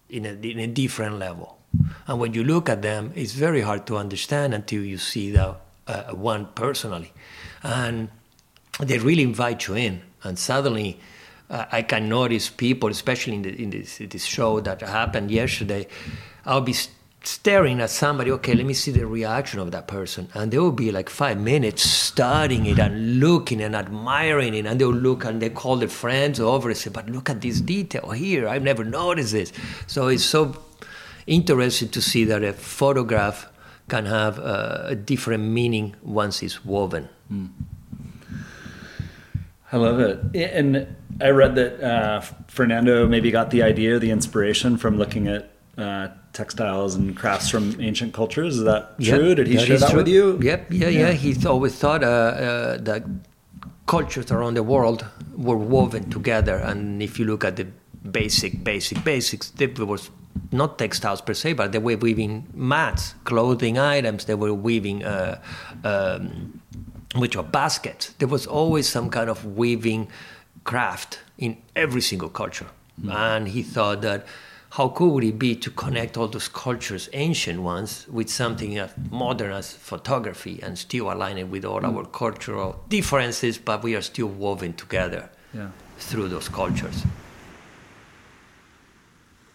[0.09, 1.57] in a, in a different level.
[2.07, 5.55] And when you look at them, it's very hard to understand until you see the
[5.87, 7.13] uh, one personally.
[7.63, 8.09] And
[8.79, 10.01] they really invite you in.
[10.23, 10.99] And suddenly,
[11.49, 15.87] uh, I can notice people, especially in, the, in this, this show that happened yesterday.
[16.45, 16.75] I'll be
[17.27, 20.29] staring at somebody, okay, let me see the reaction of that person.
[20.33, 24.65] And they will be like five minutes studying it and looking and admiring it.
[24.65, 27.61] And they'll look and they call their friends over and say, but look at this
[27.61, 28.47] detail here.
[28.47, 29.53] I've never noticed this.
[29.87, 30.55] So it's so
[31.25, 33.49] interesting to see that a photograph
[33.89, 37.07] can have a, different meaning once it's woven.
[37.31, 37.49] Mm.
[39.71, 40.35] I love it.
[40.35, 45.51] And I read that uh, Fernando maybe got the idea, the inspiration from looking at
[45.77, 48.57] uh, textiles and crafts from ancient cultures.
[48.59, 49.29] Is that true?
[49.29, 49.37] Yep.
[49.37, 49.99] Did he share that true.
[49.99, 50.39] with you?
[50.41, 50.71] Yep.
[50.71, 50.99] Yeah, yeah.
[50.99, 51.11] yeah.
[51.11, 53.03] He's always thought uh, uh, that
[53.87, 56.55] cultures around the world were woven together.
[56.55, 57.67] And if you look at the
[58.09, 60.09] basic, basic, basics, there was
[60.51, 64.25] not textiles per se, but they were weaving mats, clothing items.
[64.25, 65.41] They were weaving, uh,
[65.83, 66.61] um,
[67.15, 68.13] which are baskets.
[68.19, 70.07] There was always some kind of weaving
[70.63, 72.67] craft in every single culture.
[73.01, 73.13] Mm.
[73.13, 74.25] And he thought that
[74.71, 78.91] how cool would it be to connect all those cultures, ancient ones, with something as
[79.09, 81.95] modern as photography and still align it with all mm.
[81.95, 85.69] our cultural differences, but we are still woven together yeah.
[85.97, 87.03] through those cultures.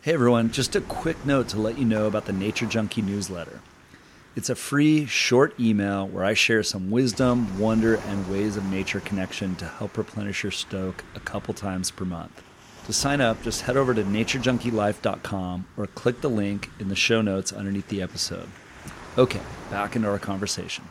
[0.01, 3.61] Hey everyone, just a quick note to let you know about the Nature Junkie newsletter.
[4.35, 9.01] It's a free, short email where I share some wisdom, wonder, and ways of nature
[9.01, 12.42] connection to help replenish your stoke a couple times per month.
[12.86, 17.22] To sign up, just head over to naturejunkielife.com or click the link in the show
[17.22, 18.48] notes underneath the episode.
[19.16, 19.40] Okay,
[19.70, 20.84] back into our conversation.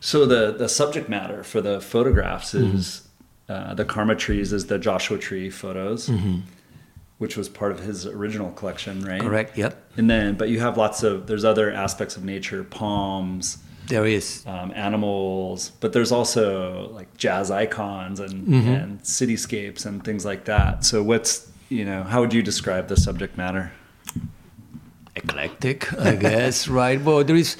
[0.00, 2.76] So the the subject matter for the photographs mm-hmm.
[2.76, 3.08] is
[3.48, 3.70] mm-hmm.
[3.70, 6.40] uh, the karma trees, is the Joshua tree photos, mm-hmm.
[7.18, 9.20] which was part of his original collection, right?
[9.20, 9.56] Correct.
[9.56, 9.92] Yep.
[9.96, 14.44] And then, but you have lots of there's other aspects of nature, palms, there is
[14.46, 18.68] um, animals, but there's also like jazz icons and, mm-hmm.
[18.68, 20.84] and cityscapes and things like that.
[20.84, 23.72] So, what's you know, how would you describe the subject matter?
[25.16, 26.68] Eclectic, I guess.
[26.68, 27.00] right.
[27.00, 27.56] Well, there is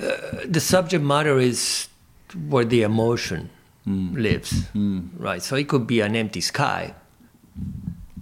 [0.00, 0.10] uh,
[0.44, 1.88] the subject matter is
[2.48, 3.50] where the emotion
[3.86, 4.14] mm.
[4.14, 4.64] lives.
[4.74, 5.10] Mm.
[5.16, 5.42] Right.
[5.42, 6.94] So it could be an empty sky.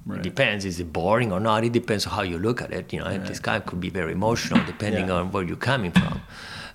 [0.04, 0.18] Right.
[0.18, 0.64] It depends.
[0.64, 1.64] Is it boring or not?
[1.64, 2.92] It depends on how you look at it.
[2.92, 5.14] You know, empty sky could be very emotional depending yeah.
[5.14, 6.20] on where you're coming from.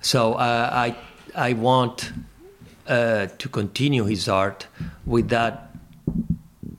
[0.08, 0.96] So uh, I
[1.34, 2.12] I want
[2.86, 4.66] uh, to continue his art
[5.04, 5.76] with that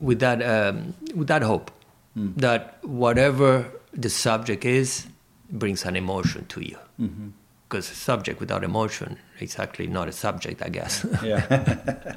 [0.00, 1.70] with that um, with that hope
[2.16, 2.34] mm.
[2.36, 5.06] that whatever the subject is
[5.48, 6.78] brings an emotion to you.
[7.00, 7.28] Mm-hmm
[7.68, 11.06] because a subject without emotion is actually not a subject, I guess.
[11.22, 12.16] Yeah.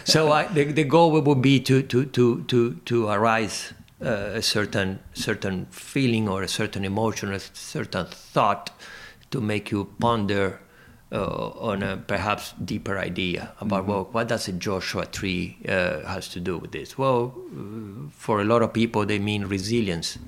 [0.04, 4.42] so I, the, the goal would be to to to to to arise uh, a
[4.42, 8.70] certain certain feeling or a certain emotion, a certain thought
[9.30, 10.60] to make you ponder
[11.12, 16.28] uh, on a perhaps deeper idea about well, what does a Joshua tree uh, has
[16.28, 16.96] to do with this?
[16.96, 20.18] Well, uh, for a lot of people, they mean resilience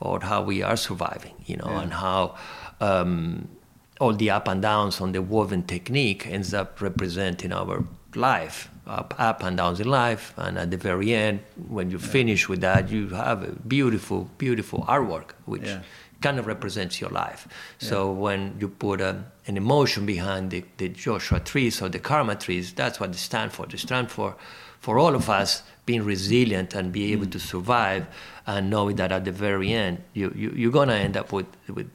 [0.00, 2.36] or how we are surviving, you know, and how
[2.80, 3.48] um,
[4.00, 9.14] all the up and downs on the woven technique ends up representing our life, up,
[9.18, 12.90] up and downs in life, and at the very end, when you finish with that,
[12.90, 15.80] you have a beautiful, beautiful artwork, which Yeah.
[16.20, 17.48] kind of represents your life.
[17.78, 22.34] So when you put a, an emotion behind the, the Joshua trees or the Karma
[22.34, 23.66] trees, that's what they stand for.
[23.66, 24.36] They stand for,
[24.80, 27.32] for all of us being resilient and be able mm.
[27.32, 28.06] to survive
[28.46, 31.46] and knowing that at the very end, you, you, you're going to end up with,
[31.68, 31.90] with,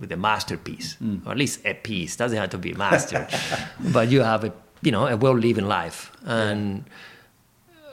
[0.00, 1.24] with a masterpiece, mm.
[1.26, 2.16] or at least a piece.
[2.16, 3.28] Doesn't have to be a master,
[3.92, 6.10] but you have a, you know, a well-living life.
[6.24, 6.84] And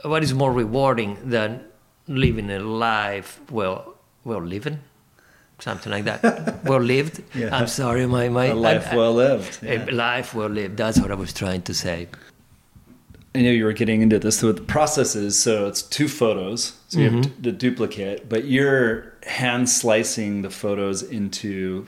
[0.02, 1.60] what is more rewarding than
[2.08, 4.78] living a life well, well living?
[5.62, 6.64] something like that.
[6.64, 7.22] well lived.
[7.34, 7.54] Yeah.
[7.54, 9.62] I'm sorry, my my A life I- well lived.
[9.62, 10.78] A life well lived.
[10.78, 12.08] That's what I was trying to say.
[13.34, 14.38] I know you were getting into this.
[14.38, 17.42] So the process is so it's two photos, so you have Mm-hmm.
[17.42, 21.86] to, to duplicate, but you're hand slicing the photos into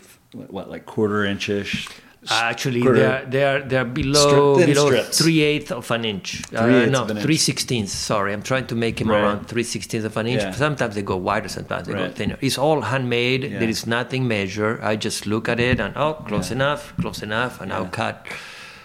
[0.51, 1.89] what, like quarter inchish.
[2.31, 5.19] Actually, they're they're they're below Strip- below strips.
[5.19, 6.43] three eighths of an inch.
[6.55, 7.25] Uh, Three-eighths no, of an inch.
[7.27, 7.93] three sixteenths.
[7.93, 9.21] Sorry, I'm trying to make them Right.
[9.23, 10.43] around three sixteenths of an inch.
[10.43, 10.53] Yeah.
[10.53, 12.37] Sometimes they go wider, sometimes they go thinner.
[12.41, 13.43] It's all handmade.
[13.45, 13.59] Yeah.
[13.59, 14.81] There is nothing measured.
[14.83, 16.57] I just look at it and oh, close Yeah.
[16.59, 18.25] enough, close enough, and I'll cut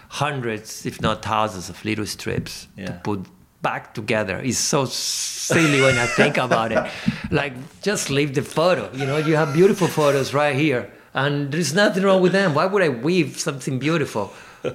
[0.09, 3.25] hundreds, if not thousands, of little strips to put
[3.61, 4.39] back together.
[4.43, 6.83] It's so silly when I think about it.
[7.31, 8.89] Like, just leave the photo.
[8.93, 12.53] You know, you have beautiful photos right here, and there's nothing wrong with them.
[12.53, 14.31] Why would I weave something beautiful?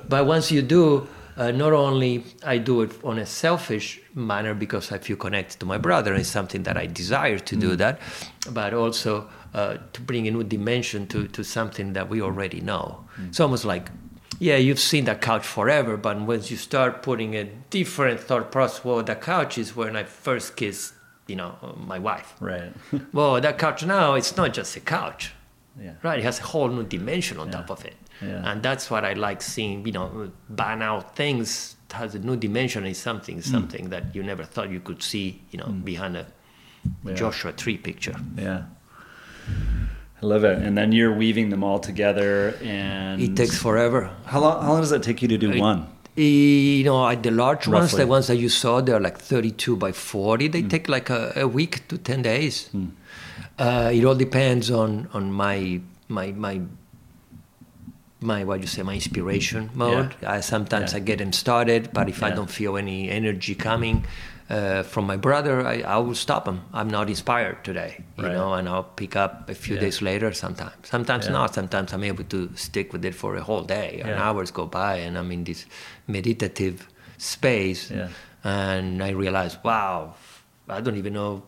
[0.08, 4.90] But once you do, uh, not only I do it on a selfish manner because
[4.90, 8.00] I feel connected to my brother, and it's something that I desire to do that,
[8.50, 13.04] but also uh, to bring a new dimension to, to something that we already know.
[13.28, 13.88] It's almost like
[14.40, 18.84] yeah, you've seen that couch forever, but once you start putting a different thought process,
[18.84, 20.94] well, the couch is when I first kissed,
[21.28, 21.54] you know,
[21.86, 22.34] my wife.
[22.40, 22.72] Right.
[23.12, 25.32] Well, that couch now, it's not just a couch,
[25.80, 25.92] yeah.
[26.02, 26.18] right?
[26.18, 27.94] It has a whole new dimension on top of it.
[28.20, 28.50] Yeah.
[28.50, 32.94] And that's what I like seeing, you know, banal things has a new dimension in
[32.94, 33.44] something, Mm.
[33.44, 35.84] something that you never thought you could see, you know, mm.
[35.84, 36.26] behind a
[37.04, 37.14] Yeah.
[37.14, 38.16] Joshua tree picture.
[38.36, 38.62] Yeah.
[40.22, 40.58] I love it.
[40.62, 44.10] And then you're weaving them all together and It takes forever.
[44.26, 45.86] how long how long does it take you to do It- one?
[46.14, 50.46] You know, the large ones, the ones that you saw, they're like 32 by 40.
[50.48, 50.68] They mm.
[50.68, 52.68] take like a, a week to 10 days.
[52.68, 52.88] Hmm.
[53.58, 56.60] Uh, it all depends on, on my, my, my,
[58.20, 60.14] my, what you say, my inspiration mode.
[60.26, 60.98] I, sometimes Yeah.
[60.98, 64.06] I get them started, but if I don't feel any energy coming
[64.48, 66.62] uh, from my brother, I, I will stop them.
[66.72, 68.32] I'm not inspired today, you Right.
[68.32, 69.82] know, and I'll pick up a few Yeah.
[69.82, 70.74] days later sometimes.
[70.84, 71.32] Sometimes Yeah.
[71.32, 71.54] not.
[71.54, 74.00] Sometimes I'm able to stick with it for a whole day.
[74.04, 75.66] And hours go by, and I'm in this
[76.06, 76.88] meditative
[77.18, 77.90] space.
[77.90, 78.08] Yeah.
[78.44, 80.14] And I realize, wow,
[80.68, 81.42] I don't even know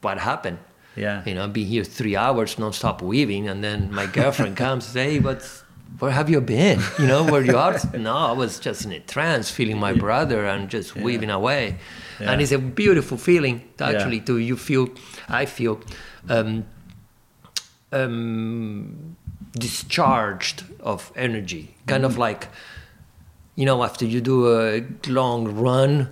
[0.00, 0.58] what happened.
[0.96, 1.22] Yeah.
[1.24, 4.92] You know, I've been here three hours nonstop weaving, and then my girlfriend comes and
[4.92, 5.62] says, hey, what's,
[5.98, 6.80] where have you been?
[6.98, 7.76] You know, where you are?
[7.98, 11.78] no, I was just in a trance, feeling my brother and just weaving away.
[12.20, 12.32] Yeah.
[12.32, 14.24] And it's a beautiful feeling, actually, Yeah.
[14.24, 14.88] to you feel,
[15.28, 15.80] I feel,
[16.28, 16.64] um,
[17.90, 19.16] um,
[19.58, 22.12] discharged of energy, kind Mm-hmm.
[22.12, 22.48] of like,
[23.56, 26.08] you know, after you do a long run.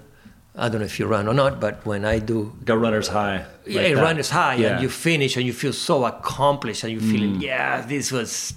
[0.56, 3.44] I don't know if you run or not, but when I do, the runner's high.
[3.66, 4.02] yeah, like that.
[4.02, 4.72] run is high, Yeah.
[4.74, 7.40] and you finish, and you feel so accomplished, and you feel, Mm.
[7.42, 8.54] yeah, this was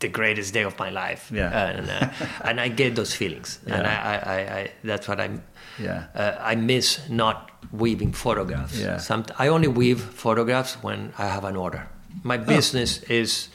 [0.00, 1.30] the greatest day of my life.
[1.32, 1.50] Yeah.
[1.70, 2.08] and, uh,
[2.44, 5.42] and I get those feelings, and I, I, I, I, that's what I'm.
[5.78, 6.04] Yeah.
[6.14, 8.78] Uh, I miss not weaving photographs.
[8.78, 8.98] Yeah.
[8.98, 11.88] Some, I only weave photographs when I have an order.
[12.22, 12.44] My Oh.
[12.44, 13.48] business is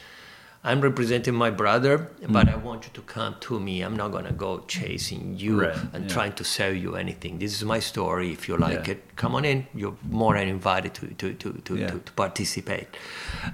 [0.68, 2.34] I'm representing my brother, Mm.
[2.34, 3.82] but I want you to come to me.
[3.86, 6.14] I'm not gonna go chasing you Right, and yeah.
[6.16, 7.38] trying to sell you anything.
[7.40, 8.32] This is my story.
[8.32, 8.94] If you like Yeah.
[8.94, 9.68] it, come on in.
[9.76, 11.92] You're more than invited to to to to, Yeah.
[11.92, 12.88] to, to participate.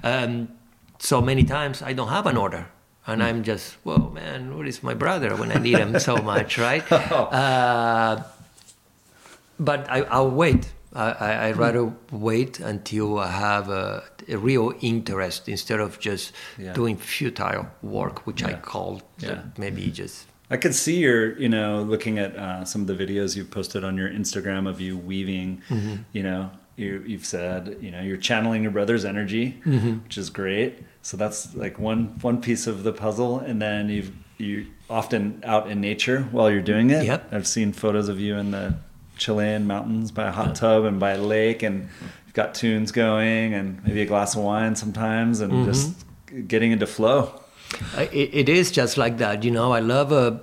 [0.02, 0.48] Um,
[0.98, 2.64] so many times I don't have an order.
[3.06, 3.26] And Mm.
[3.28, 6.84] I'm just, whoa, man, where is my brother when I need him so much, right?
[6.92, 7.24] Oh.
[7.44, 8.22] Uh,
[9.58, 10.72] but I, I'll wait.
[10.94, 16.32] I, I, I'd rather wait until I have a, a real interest instead of just
[16.58, 16.72] Yeah.
[16.74, 19.42] doing futile work, which I call Yeah.
[19.58, 20.26] maybe just.
[20.50, 23.84] I could see your, you know, looking at uh, some of the videos you've posted
[23.84, 25.62] on your Instagram of you weaving.
[25.70, 25.94] Mm-hmm.
[26.12, 30.04] You know, you, you've said, you know, you're channeling your brother's energy, Mm-hmm.
[30.04, 30.78] which is great.
[31.00, 35.70] So that's like one one piece of the puzzle, and then you've you often out
[35.70, 37.06] in nature while you're doing it.
[37.06, 37.32] Yep.
[37.32, 38.74] I've seen photos of you in the
[39.16, 41.88] Chilean mountains by a hot tub and by a lake, and
[42.26, 45.64] you've got tunes going, and maybe a glass of wine sometimes, and Mm-hmm.
[45.66, 46.04] just
[46.48, 47.40] getting into flow.
[47.96, 49.72] It, it is just like that, you know.
[49.72, 50.38] I love uh,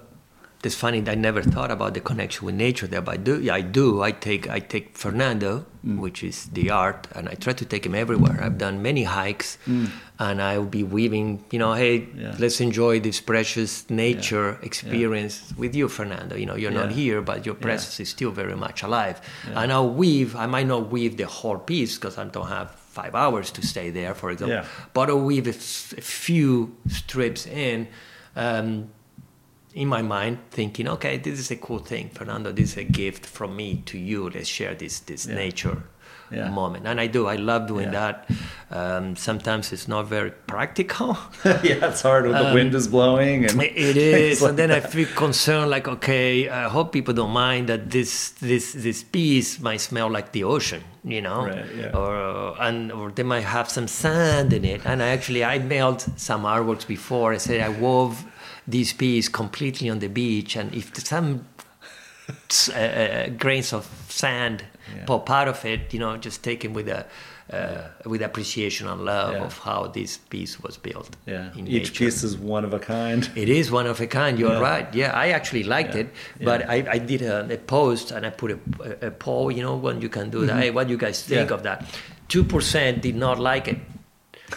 [0.64, 1.00] it's funny.
[1.02, 3.50] That I never thought about the connection with nature there, but I do.
[3.52, 4.02] I do.
[4.02, 7.96] I take I take Fernando, which is the art, and I try to take him
[7.96, 8.40] everywhere.
[8.44, 9.58] I've done many hikes,
[10.20, 11.44] and I will be weaving.
[11.52, 12.36] You know, hey, Yeah.
[12.40, 16.36] let's enjoy this precious nature experience with you, Fernando.
[16.36, 19.22] You know, you're not here, but your presence is still very much alive.
[19.56, 20.36] And I'll weave.
[20.36, 23.92] I might not weave the whole piece because I don't have five hours to stay
[23.92, 24.58] there, for example.
[24.58, 24.66] Yeah.
[24.94, 27.88] But I'll weave a, s- a few strips in.
[28.36, 28.90] Um,
[29.74, 32.52] in my mind, thinking, okay, this is a cool thing, Fernando.
[32.52, 34.30] This is a gift from me to you.
[34.30, 35.36] Let's share this this Yeah.
[35.36, 35.78] nature
[36.32, 36.50] Yeah.
[36.50, 37.26] moment, and I do.
[37.28, 38.00] I love doing Yeah.
[38.00, 38.30] that.
[38.72, 41.18] Um, sometimes it's not very practical.
[41.64, 44.80] yeah, it's hard when the wind is blowing and It is, like and then I
[44.80, 45.72] feel concerned.
[45.72, 50.32] Like, okay, I hope people don't mind that this this this piece might smell like
[50.32, 51.98] the ocean, you know, Right, yeah.
[52.00, 54.82] or uh, and or they might have some sand in it.
[54.86, 57.34] And I actually I mailed some artworks before.
[57.34, 58.24] I said I wove
[58.72, 61.46] this piece completely on the beach, and if some
[62.30, 64.64] uh, uh, grains of sand
[64.96, 65.06] Yeah.
[65.06, 67.06] pop out of it, you know, just take it with a.
[67.52, 69.44] Uh, with appreciation and love Yeah.
[69.46, 71.16] of how this piece was built.
[71.26, 72.06] yeah, each nature.
[72.06, 73.28] piece is one of a kind.
[73.36, 74.38] It is one of a kind.
[74.38, 74.72] You're Yeah.
[74.72, 74.88] right.
[74.96, 76.02] Yeah, I actually liked Yeah.
[76.02, 76.08] it,
[76.44, 76.70] but.
[76.70, 78.60] I, I did a, a post and I put a,
[79.08, 79.52] a, poll.
[79.52, 80.58] You know, when you can do that.
[80.62, 81.54] Hey, what do you guys think Mm-hmm.
[81.56, 81.86] Of that?
[82.28, 83.80] Two percent did not like it.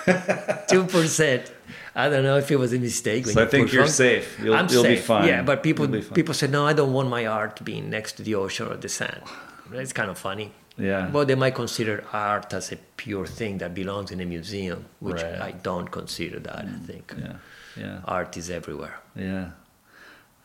[0.69, 1.51] Two percent.
[1.95, 3.27] I don't know if it was a mistake.
[3.27, 3.91] when So I think you're wrong.
[3.91, 4.39] safe.
[4.43, 5.05] You'll- I'm you'll be safe.
[5.05, 5.29] fine.
[5.29, 6.67] Yeah, but people be people said no.
[6.67, 9.23] I don't want my art being next to the ocean or the sand.
[9.73, 10.49] It's kind of funny.
[10.79, 11.11] Yeah.
[11.11, 15.23] Well, they might consider art as a pure thing that belongs in a museum, which
[15.23, 15.41] Right.
[15.49, 16.65] I don't consider that.
[16.77, 17.37] I think Yeah,
[17.85, 18.97] yeah, art is everywhere.
[19.15, 19.47] yeah.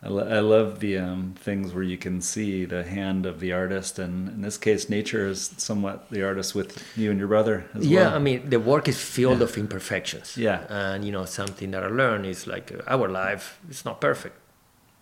[0.04, 3.52] I, lo- I love the um, things where you can see the hand of the
[3.52, 7.66] artist, and in this case, nature is somewhat the artist with you and your brother
[7.74, 8.16] as yeah well.
[8.16, 10.60] i mean the work is filled of imperfections Yeah.
[10.70, 14.36] and you know something that i learned is like uh, our life is not perfect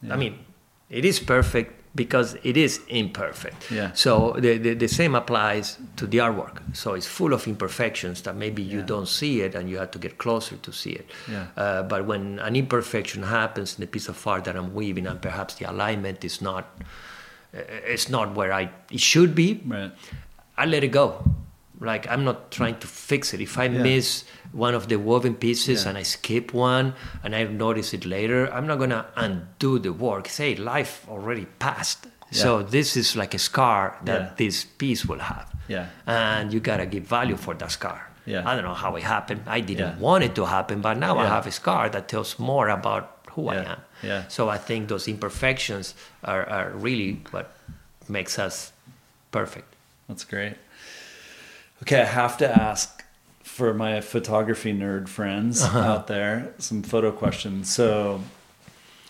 [0.10, 0.34] i mean
[0.90, 3.92] it is perfect because it is imperfect Yeah.
[3.94, 8.36] so the, the, the same applies to the artwork so it's full of imperfections that
[8.36, 8.86] maybe you Yeah.
[8.86, 11.46] don't see it and you have to get closer to see it Yeah.
[11.58, 15.22] uh, but when an imperfection happens in the piece of art that i'm weaving and
[15.22, 16.64] perhaps the alignment is not
[17.58, 17.60] uh,
[17.94, 19.92] it's not where i it should be Right.
[20.58, 21.22] I let it go.
[21.80, 23.42] Like I'm not trying to fix it.
[23.42, 23.82] If I Yeah.
[23.84, 24.24] miss
[24.54, 25.90] one of the woven pieces Yeah.
[25.90, 30.28] and I skip one and I notice it later, I'm not gonna undo the work.
[30.30, 32.08] Say life already passed.
[32.32, 34.30] So this is like a scar that Yeah.
[34.38, 35.48] this piece will have.
[35.68, 35.86] Yeah.
[36.08, 38.10] And you gotta give value for that scar.
[38.26, 38.42] Yeah.
[38.50, 39.42] I don't know how it happened.
[39.48, 40.00] I didn't Yeah.
[40.00, 43.50] want it to happen, but now I have a scar that tells more about who
[43.50, 43.82] I am.
[44.02, 44.24] Yeah.
[44.28, 47.52] So I think those imperfections are, are really what
[48.10, 48.72] makes us
[49.32, 49.68] perfect.
[50.08, 50.56] That's great.
[51.82, 53.04] Okay, I have to ask
[53.44, 55.80] for my photography nerd friends Uh-huh.
[55.80, 57.70] out there some photo questions.
[57.70, 58.22] So,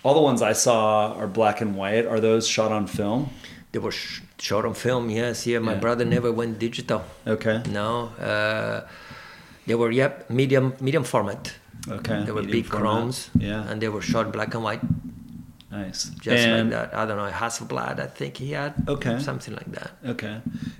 [0.03, 2.05] all the ones I saw are black and white.
[2.05, 3.29] Are those shot on film?
[3.71, 5.45] They were sh- shot on film, yes.
[5.47, 5.79] Yeah, my Yeah.
[5.79, 7.01] brother never went digital.
[7.27, 7.61] Okay.
[7.71, 8.81] No, uh,
[9.67, 11.53] they were yep medium medium format.
[11.89, 12.23] Okay.
[12.25, 12.81] They were medium big format.
[12.91, 13.29] chromes.
[13.39, 13.69] Yeah.
[13.69, 14.81] and they were shot black and white,
[15.75, 15.99] Nice.
[16.25, 16.97] just and, like that.
[16.97, 18.73] I don't know Hasselblad, I think he had.
[18.87, 19.19] Okay.
[19.19, 19.91] something like that.
[20.13, 20.35] Okay.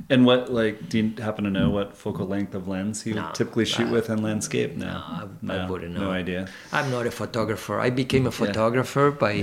[0.10, 3.30] And what like do you happen to know what focal length of lens you No,
[3.34, 4.72] typically shoot with in landscape?
[4.76, 4.94] No.
[5.42, 6.06] No, I, I wouldn't know.
[6.06, 6.48] No idea.
[6.72, 7.80] I'm not a photographer.
[7.80, 9.34] I became a photographer by.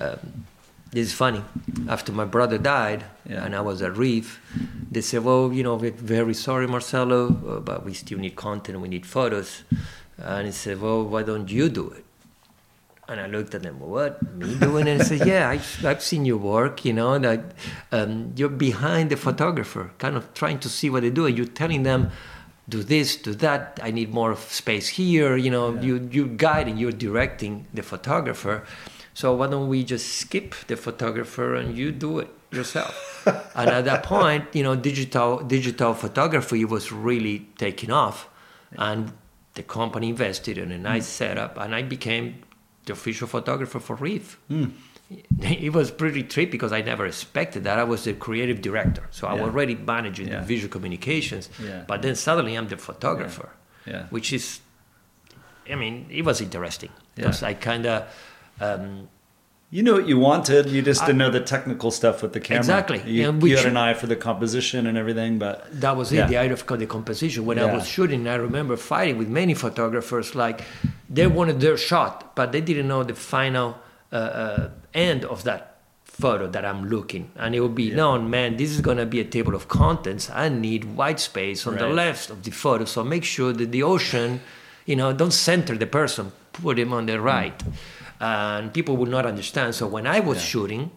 [0.00, 0.44] Um,
[0.90, 1.42] this is funny.
[1.86, 3.44] After my brother died, Yeah.
[3.44, 4.40] and I was at Reef,
[4.90, 8.80] they said, "Well, you know, we're very sorry, Marcelo, uh, but we still need content.
[8.80, 9.64] We need photos."
[10.16, 12.04] And he said, "Well, why don't you do it?"
[13.08, 14.90] And I looked at them, what, me doing it?
[14.90, 17.40] And I said, yeah, I, I've seen your work, you know, that
[17.90, 21.24] um, you're behind the photographer, kind of trying to see what they do.
[21.24, 22.10] And you're telling them,
[22.68, 25.80] do this, do that, I need more space here, you know, Yeah.
[25.80, 28.64] you, you're guiding, you're directing the photographer.
[29.14, 33.26] So why don't we just skip the photographer and you do it yourself?
[33.54, 38.28] and at that point, you know, digital, digital photography was really taking off.
[38.76, 39.12] And
[39.54, 42.42] the company invested in a nice setup and I became
[42.88, 44.38] the official photographer for Reef.
[45.40, 47.78] It was pretty trippy because I never expected that.
[47.78, 50.40] I was the creative director, so I was already managing Yeah.
[50.40, 51.48] the visual communications.
[51.58, 51.84] Yeah.
[51.86, 53.48] But then suddenly I'm the photographer,
[53.86, 54.04] Yeah.
[54.10, 54.60] which is,
[55.72, 57.24] I mean, it was interesting Yeah.
[57.24, 58.02] because I kind of,
[58.60, 59.08] um,
[59.70, 60.70] You knew what you wanted.
[60.70, 62.60] You just didn't know the technical stuff with the camera.
[62.60, 63.02] Exactly.
[63.04, 66.24] You, And you had an eye for the composition and everything, but that was Yeah.
[66.24, 67.44] it, the eye of the composition.
[67.44, 70.34] When I was shooting, I remember fighting with many photographers.
[70.34, 70.62] Like
[71.10, 73.76] they wanted their shot, but they didn't know the final
[74.10, 75.62] uh, uh, end of that
[76.04, 77.30] photo that I'm looking.
[77.36, 80.30] And it would be, no, man, this is going to be a table of contents.
[80.30, 82.86] I need white space on the left of the photo.
[82.86, 84.40] So make sure that the ocean,
[84.86, 86.32] you know, don't center the person.
[86.52, 87.62] put him on the right,
[88.20, 89.74] and people would not understand.
[89.74, 90.90] So when I was shooting,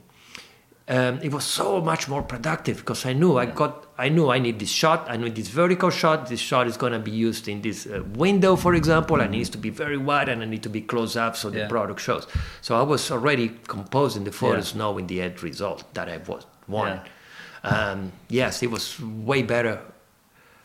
[0.88, 4.40] um, it was so much more productive because I knew I got, I knew I
[4.40, 5.06] need this shot.
[5.10, 6.28] I knew this vertical shot.
[6.28, 9.38] This shot is going to be used in this uh, window, for example, and it
[9.38, 12.02] needs to be very wide and I need to be close up so the product
[12.02, 12.28] shows.
[12.62, 17.02] So I was already composing the photos, knowing the end result that I was wanted.
[17.64, 19.80] Um, yes, it was way better.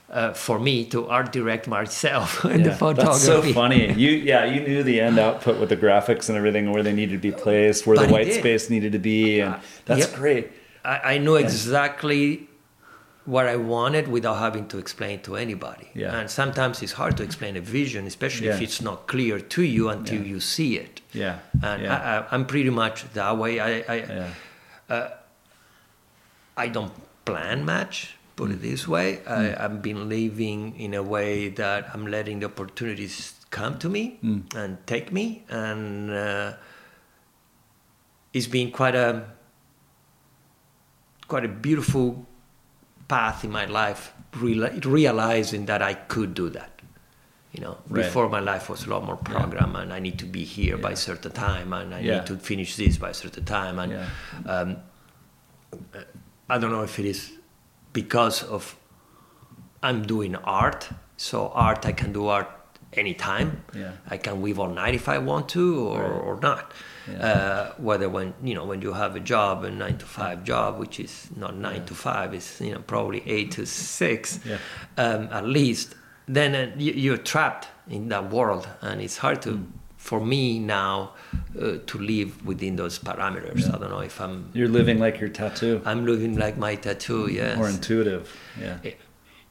[0.08, 3.06] Uh, for me to art direct myself in the photography.
[3.10, 3.92] That's so funny.
[3.92, 7.20] You yeah, you knew the end output with the graphics and everything, where they needed
[7.20, 10.14] to be placed, where But the white space needed to be, and Uh, that's yep.
[10.14, 10.44] great.
[10.84, 12.46] I, I knew exactly
[13.24, 15.88] what I wanted without having to explain to anybody.
[15.92, 16.16] Yeah.
[16.16, 19.88] And sometimes it's hard to explain a vision, especially if it's not clear to you
[19.88, 20.32] until Yeah.
[20.34, 21.00] you see it.
[21.12, 23.58] Yeah, And yeah, I, I'm pretty much that way.
[23.58, 23.96] I, I,
[24.88, 25.08] yeah,
[26.56, 26.92] I don't
[27.24, 29.20] plan much, put it this way.
[29.26, 34.18] I, I've been living in a way that I'm letting the opportunities come to me
[34.54, 35.44] and take me.
[35.48, 36.52] And uh,
[38.32, 39.24] it's been quite a
[41.28, 42.26] quite a beautiful
[43.08, 46.70] path in my life, reali- realizing that I could do that.
[47.52, 48.04] You know, Right.
[48.04, 50.92] before my life was a lot more program, and I need to be here by
[50.92, 52.18] a certain time, and I Yeah.
[52.18, 54.08] need to finish this by a certain time, and Yeah.
[54.44, 54.76] um,
[56.48, 57.32] I don't know if it is
[58.00, 58.76] because of
[59.82, 62.48] I'm doing art, so art I can do art
[62.92, 63.48] anytime.
[63.74, 63.92] Yeah.
[64.14, 66.24] I can weave all night if I want to, or, Right.
[66.28, 66.72] or not.
[67.10, 67.26] Yeah.
[67.28, 70.78] Uh, whether when you know when you have a job, a nine to five job,
[70.82, 74.58] which is not nine to five, it's you know probably eight to six, Yeah.
[75.04, 75.94] um, at least.
[76.38, 79.50] Then uh, you, you're trapped in that world, and it's hard to.
[79.50, 79.66] Mm.
[80.10, 80.92] For me now,
[81.60, 83.60] uh, to live within those parameters.
[83.72, 87.22] I don't know if I'm You're living like your tattoo, I'm living like my tattoo,
[87.40, 87.56] yes.
[87.56, 88.24] More intuitive.
[88.64, 88.96] Yeah, It,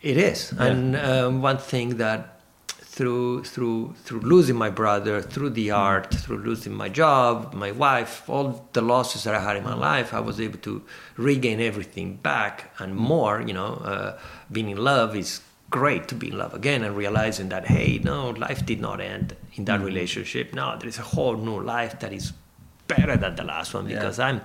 [0.02, 0.54] it is.
[0.58, 2.20] And um, one thing that
[2.96, 8.14] through through through losing my brother, through the art, through losing my job, my wife,
[8.30, 10.74] all the losses that I had in my life, I was able to
[11.18, 13.36] regain everything back and more.
[13.42, 14.18] You know, uh,
[14.50, 15.42] being in love is
[15.80, 19.36] great to be in love again and realizing that hey, no, life did not end
[19.58, 20.54] in that relationship.
[20.54, 22.34] No, there is a whole new life that is
[22.88, 23.96] better than the last one Yeah.
[24.00, 24.40] because I'm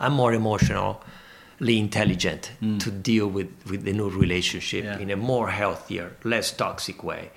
[0.00, 2.50] I'm more emotionally intelligent
[2.84, 4.98] to deal with, with the new relationship Yeah.
[5.02, 7.30] in a more healthier, less toxic way.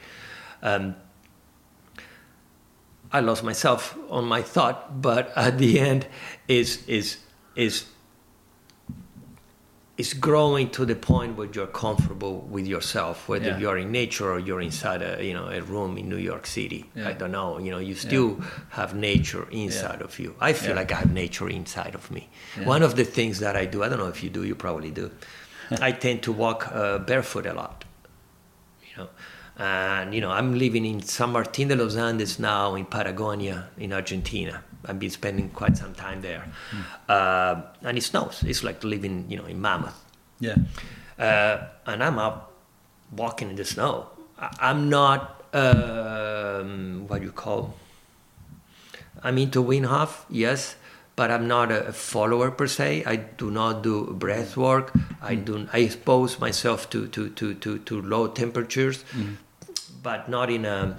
[0.62, 0.96] Um,
[3.12, 6.08] I lost myself on my thought, but at the end,
[6.48, 7.18] is is
[7.56, 7.86] is
[9.98, 13.58] is growing to the point where you're comfortable with yourself, whether Yeah.
[13.60, 16.82] you're in nature or you're inside a you know a room in New York City.
[16.96, 17.10] Yeah.
[17.10, 17.60] I don't know.
[17.60, 18.38] You know, you still
[18.72, 20.36] have nature inside of you.
[20.42, 20.82] I feel Yeah.
[20.82, 22.28] like I have nature inside of me.
[22.58, 22.68] Yeah.
[22.68, 24.92] One of the things that I do, I don't know if you do, you probably
[24.92, 25.12] do.
[25.90, 27.86] I tend to walk uh, barefoot a lot.
[28.90, 29.10] You know,
[29.58, 33.94] and you know, I'm living in San Martin de los Andes now in Patagonia in
[33.94, 34.62] Argentina.
[34.88, 36.44] I've been spending quite some time there,
[37.10, 38.44] uh, and it snows.
[38.46, 40.00] It's like living, you know, in Mammoth.
[40.40, 40.56] yeah,
[41.18, 42.52] Uh, and I'm out
[43.16, 44.08] walking in the snow.
[44.40, 47.74] I- I'm not um, what you call.
[49.24, 50.76] I'm into Wim Hof, yes,
[51.16, 53.04] but I'm not a follower per se.
[53.06, 54.92] I do not do breath work.
[55.22, 55.68] I do.
[55.72, 59.04] I expose myself to to to to, to low temperatures,
[60.04, 60.98] but not in a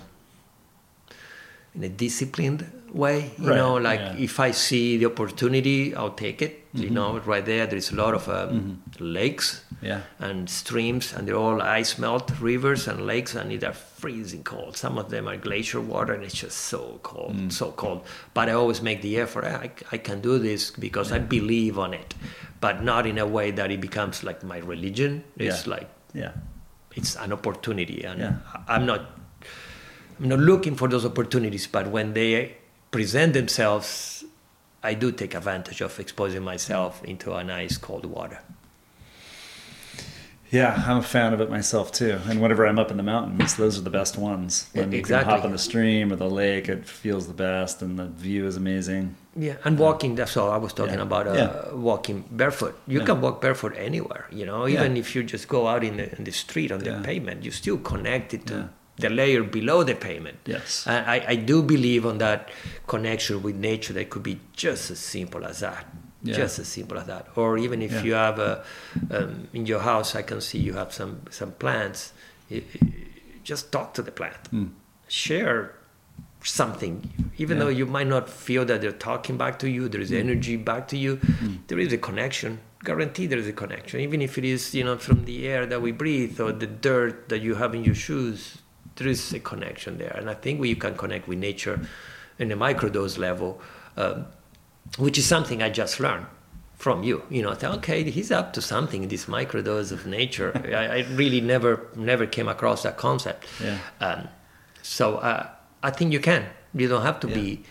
[1.77, 3.31] in a disciplined way.
[3.39, 4.17] You Right, know, like yeah.
[4.17, 6.65] if I see the opportunity, I'll take it.
[6.73, 6.95] You mm-hmm.
[6.95, 9.05] know, right there, there's a lot of um, mm-hmm.
[9.05, 14.43] lakes yeah, and streams, and they're all ice melt rivers and lakes, and they're freezing
[14.43, 14.77] cold.
[14.77, 17.53] Some of them are glacier water, and it's just so cold, mm.
[17.53, 18.05] so cold.
[18.35, 19.45] But I always make the effort.
[19.45, 22.15] I, I can do this because I believe on it,
[22.61, 25.25] but not in a way that it becomes like my religion.
[25.37, 25.75] It's Yeah.
[25.75, 26.33] like yeah,
[26.95, 28.37] it's an opportunity, and Yeah.
[28.69, 29.01] I'm not
[30.21, 31.67] I'm not looking for those opportunities.
[31.67, 32.57] But when they
[32.91, 34.25] present themselves,
[34.83, 38.41] I do take advantage of exposing myself into a nice cold water.
[40.51, 40.85] yeah.
[40.87, 42.19] I'm a fan of it myself too.
[42.29, 44.69] And whenever I'm up in the mountains, those are the best ones.
[44.73, 45.35] When you can Exactly.
[45.35, 48.57] hop in the stream or the lake, it feels the best, and the view is
[48.57, 49.17] amazing.
[49.35, 50.15] Yeah, and walking.
[50.15, 51.03] That's all I was talking Yeah.
[51.03, 51.27] about.
[51.27, 51.75] Uh, Yeah.
[51.75, 52.75] Walking barefoot.
[52.87, 53.07] You Yeah.
[53.07, 54.27] can walk barefoot anywhere.
[54.31, 56.93] You know, even if you just go out in the in the street on the
[57.03, 58.69] pavement, you're still connected to.
[58.99, 60.39] The layer below the pavement.
[60.47, 60.87] Yes.
[60.87, 62.51] and I, I do believe on that
[62.87, 63.93] connection with nature.
[63.93, 65.85] That could be just as simple as that.
[66.23, 66.35] Yeah.
[66.37, 67.29] Just as simple as that.
[67.37, 68.03] Or even if Yeah.
[68.03, 68.65] you have a
[69.11, 72.13] um, in your house, I can see you have some some plants.
[73.45, 74.37] Just talk to the plant.
[74.53, 74.71] Mm.
[75.09, 75.75] Share
[76.43, 77.65] something even Yeah.
[77.65, 80.87] though you might not feel that they're talking back to you there is energy back
[80.89, 81.19] to you
[81.67, 84.97] there is a connection guarantee there is a connection even if it is you know
[84.97, 88.59] from the air that we breathe or the dirt that you have in your shoes
[88.97, 91.81] there is a connection there, and I think we can connect with nature
[92.39, 93.61] in a microdose level,
[93.97, 94.27] um,
[94.99, 96.27] which is something I just learned
[96.77, 97.23] from you.
[97.31, 100.53] You know, I thought, okay, he's up to something in this microdose of nature.
[100.75, 103.47] I, I, really never never came across that concept.
[103.63, 103.79] Yeah.
[104.01, 104.29] Um,
[104.83, 105.49] so uh,
[105.83, 106.47] I think you can.
[106.75, 107.35] You don't have to Yeah.
[107.35, 107.63] be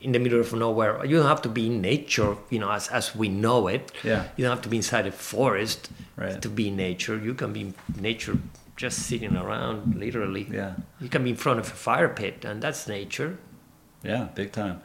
[0.00, 1.04] in the middle of nowhere.
[1.04, 3.92] You don't have to be in nature, you know, as, as we know it.
[4.02, 4.24] Yeah.
[4.36, 6.42] You don't have to be inside a forest Right.
[6.42, 7.16] to be in nature.
[7.16, 8.36] You can be in nature
[8.82, 10.44] just sitting around, literally.
[10.50, 10.74] Yeah.
[11.00, 13.38] You can be in front of a fire pit, and that's nature.
[14.02, 14.82] Yeah, big time.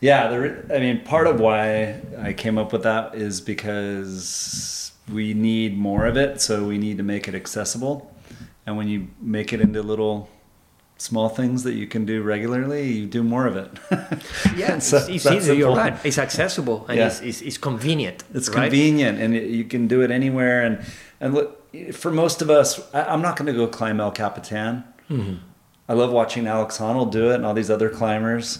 [0.00, 4.92] Yeah, the, re- I mean, part of why I came up with that is because
[5.12, 7.96] we need more of it, so we need to make it accessible.
[8.66, 10.28] And when you make it into little
[10.96, 13.70] small things that you can do regularly, you do more of it.
[14.56, 15.56] Yeah, So it's, it's easy.
[15.56, 15.98] You're right.
[16.04, 17.08] It's accessible and Yeah.
[17.08, 18.22] it's, it's, it's convenient.
[18.32, 18.70] It's right?
[18.70, 20.62] convenient, and it, you can do it anywhere.
[20.66, 20.78] And
[21.20, 24.84] and look, for most of us, I, I'm not going to go climb El Capitan.
[25.10, 25.34] Mm-hmm.
[25.88, 28.58] I love watching Alex Honnold do it and all these other climbers,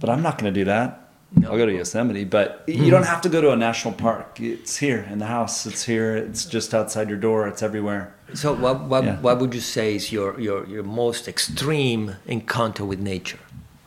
[0.00, 1.00] but I'm not going to do that.
[1.36, 1.50] No.
[1.50, 2.84] I'll go to Yosemite, but Mm-hmm.
[2.84, 4.40] you don't have to go to a national park.
[4.40, 5.66] It's here in the house.
[5.66, 6.16] It's here.
[6.16, 7.48] It's just outside your door.
[7.48, 8.14] It's everywhere.
[8.34, 9.20] So, what, what, Yeah.
[9.20, 13.40] what would you say is your, your, your most extreme encounter with nature?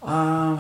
[0.03, 0.59] Um,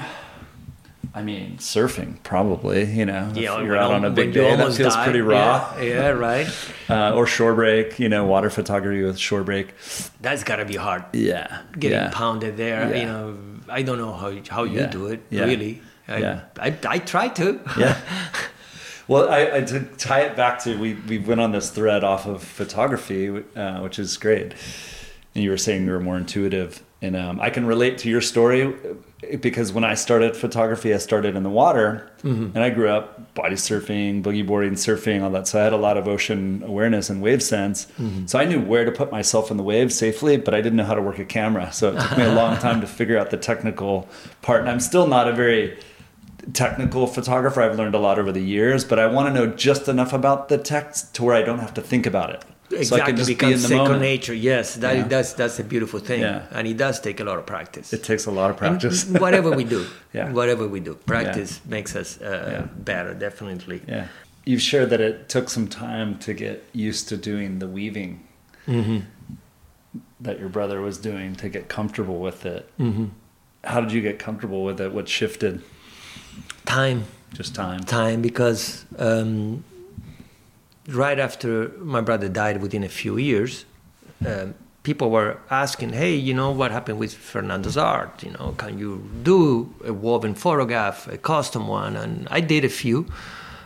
[1.17, 2.83] I mean, surfing probably.
[2.99, 5.03] You know, if Yeah, you're out on a big day, that feels die.
[5.03, 5.73] pretty raw.
[5.77, 6.47] Yeah, yeah, right.
[6.89, 7.99] Uh, or shore break.
[7.99, 9.73] You know, water photography with shore break.
[10.21, 11.03] That's got to be hard.
[11.11, 12.11] Yeah, Getting yeah.
[12.13, 13.37] pounded there, you know.
[13.67, 15.19] I don't know how how you do it.
[15.31, 16.39] Really, I, Yeah.
[16.67, 17.59] I, I try to.
[17.77, 17.97] yeah.
[19.09, 22.25] Well, I, I to tie it back to we we went on this thread off
[22.25, 24.53] of photography, uh, which is great.
[25.33, 28.21] And you were saying you were more intuitive, and um, I can relate to your
[28.21, 32.11] story uh, because when I started photography, I started in the water,
[32.55, 35.47] and I grew up body surfing, boogie boarding, surfing, all that.
[35.47, 37.87] So I had a lot of ocean awareness and wave sense.
[38.25, 40.85] So I knew where to put myself in the waves safely, but I didn't know
[40.85, 41.71] how to work a camera.
[41.71, 44.07] So it took me a long time to figure out the technical
[44.41, 45.77] part, and I'm still not a very
[46.53, 47.61] technical photographer.
[47.61, 50.49] I've learned a lot over the years, but I want to know just enough about
[50.49, 52.43] the text to where I don't have to think about it.
[52.69, 54.01] Exactly, so I can just be in becomes the second moment.
[54.01, 54.33] nature.
[54.33, 55.07] Yes, that, Yeah.
[55.07, 56.45] that's that's a beautiful thing, Yeah.
[56.51, 57.93] and it does take a lot of practice.
[57.93, 59.05] It takes a lot of practice.
[59.25, 60.31] whatever we do, Yeah.
[60.33, 62.61] whatever we do, practice makes us uh, Yeah.
[62.83, 63.81] better, definitely.
[63.87, 64.07] yeah.
[64.45, 68.19] You've shared that it took some time to get used to doing the weaving
[68.67, 68.99] Mm-hmm.
[70.19, 72.69] that your brother was doing to get comfortable with it.
[72.79, 73.05] Mm-hmm.
[73.63, 74.91] How did you get comfortable with it?
[74.91, 75.61] What shifted?
[76.65, 77.79] Time, Just time.
[77.85, 79.63] time, because um,
[80.87, 83.65] right after my brother died, within a few years,
[84.25, 88.23] um, people were asking, "Hey, you know what happened with Fernando's art?
[88.23, 92.69] You know, can you do a woven photograph, a custom one?" And I did a
[92.69, 93.05] few,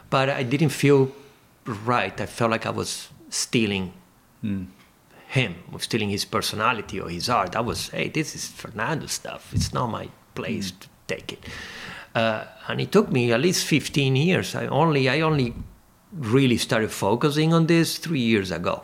[0.10, 1.12] but I didn't feel
[1.66, 2.20] right.
[2.20, 3.94] I felt like I was stealing
[5.32, 7.56] him, of stealing his personality or his art.
[7.56, 9.54] I was, hey, this is Fernando's stuff.
[9.54, 11.46] It's not my place to take it.
[12.14, 14.56] Uh, and it took me at least 15 years.
[14.56, 15.54] I only, I only
[16.12, 18.84] really started focusing on this three years ago.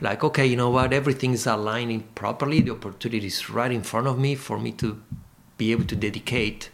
[0.00, 0.92] Like, okay, you know what?
[0.92, 2.60] Everything is aligning properly.
[2.60, 5.00] The opportunity is right in front of me for me to
[5.58, 6.70] be able to dedicate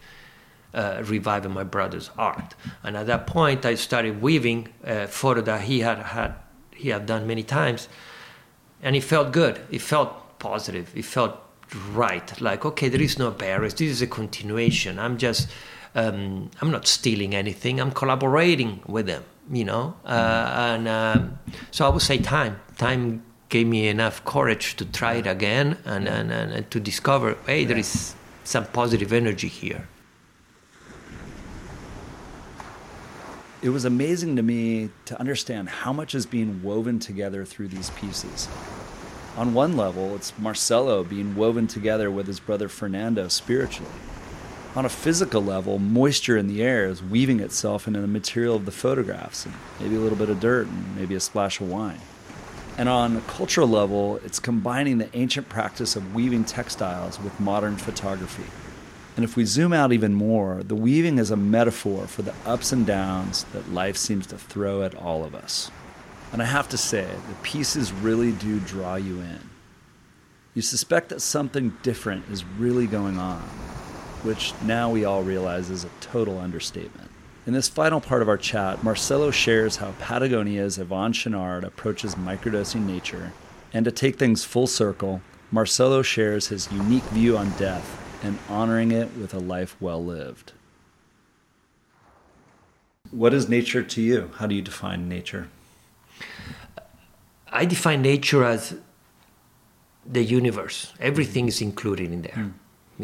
[0.73, 2.55] uh, reviving my brother's art.
[2.81, 6.35] And at that point, I started weaving a photo that he had had
[6.75, 7.87] he had done many times,
[8.81, 9.61] and it felt good.
[9.69, 10.91] It felt positive.
[10.95, 11.37] It felt
[11.91, 12.41] right.
[12.41, 13.75] Like okay, there is no barriers.
[13.75, 14.97] This is a continuation.
[14.97, 15.47] I'm just
[15.93, 17.79] um, I'm not stealing anything.
[17.79, 19.23] I'm collaborating with them.
[19.51, 21.39] You know, uh, and um,
[21.71, 22.61] so I would say time.
[22.77, 27.37] Time gave me enough courage to try it again and, and, and, and to discover,
[27.45, 29.87] hey, there is some positive energy here.
[33.61, 37.91] It was amazing to me to understand how much is being woven together through these
[37.91, 38.47] pieces.
[39.37, 43.91] On one level, it's Marcelo being woven together with his brother Fernando spiritually.
[44.75, 48.65] On a physical level, moisture in the air is weaving itself into the material of
[48.65, 51.99] the photographs, and maybe a little bit of dirt and maybe a splash of wine.
[52.75, 57.77] And on a cultural level, it's combining the ancient practice of weaving textiles with modern
[57.77, 58.45] photography.
[59.15, 62.71] And if we zoom out even more, the weaving is a metaphor for the ups
[62.71, 65.69] and downs that life seems to throw at all of us.
[66.31, 69.51] And I have to say, the pieces really do draw you in.
[70.55, 73.47] You suspect that something different is really going on,
[74.23, 77.09] which now we all realize is a total understatement.
[77.45, 82.85] In this final part of our chat, Marcelo shares how Patagonia's Yvon Chouinard approaches microdosing
[82.85, 83.33] nature.
[83.73, 85.21] And to take things full circle,
[85.51, 90.53] Marcelo shares his unique view on death and honoring it with a life well lived.
[93.11, 94.31] What is nature to you?
[94.35, 95.49] How do you define nature?
[97.51, 98.77] I define nature as
[100.05, 100.93] the universe.
[100.99, 102.35] Everything is included in there.
[102.35, 102.49] Hmm.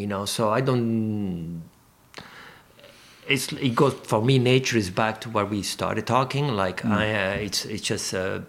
[0.00, 1.62] You know, so I don't.
[3.28, 4.38] It's it goes for me.
[4.38, 6.48] Nature is back to where we started talking.
[6.48, 8.14] Like I, uh, it's it's just.
[8.14, 8.40] Uh,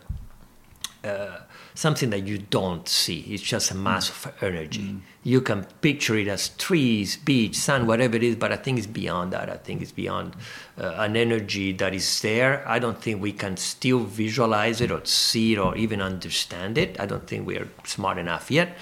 [1.03, 1.39] uh,
[1.73, 3.21] something that you don't see.
[3.29, 4.97] It's just a mass of energy.
[5.23, 8.87] You can picture it as trees, beach, sun, whatever it is, but I think it's
[8.87, 9.49] beyond that.
[9.49, 10.35] I think it's beyond
[10.77, 12.67] uh, an energy that is there.
[12.67, 16.99] I don't think we can still visualize it or see it or even understand it.
[16.99, 18.75] I don't think we are smart enough yet,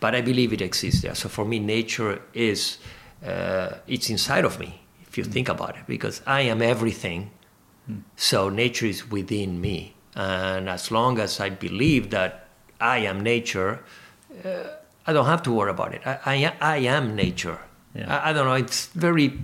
[0.00, 1.14] but I believe it exists there.
[1.14, 2.78] So for me, nature is
[3.24, 4.82] uh, it's inside of me.
[5.08, 7.30] If you think about it, because I am everything,
[8.16, 9.95] so nature is within me.
[10.16, 12.48] And as long as I believe that
[12.80, 13.84] I am nature,
[14.44, 14.64] uh,
[15.06, 16.02] I don't have to worry about it.
[16.04, 17.60] I, I, I am nature.
[17.94, 18.12] Yeah.
[18.12, 18.54] I, I don't know.
[18.54, 19.38] It's very,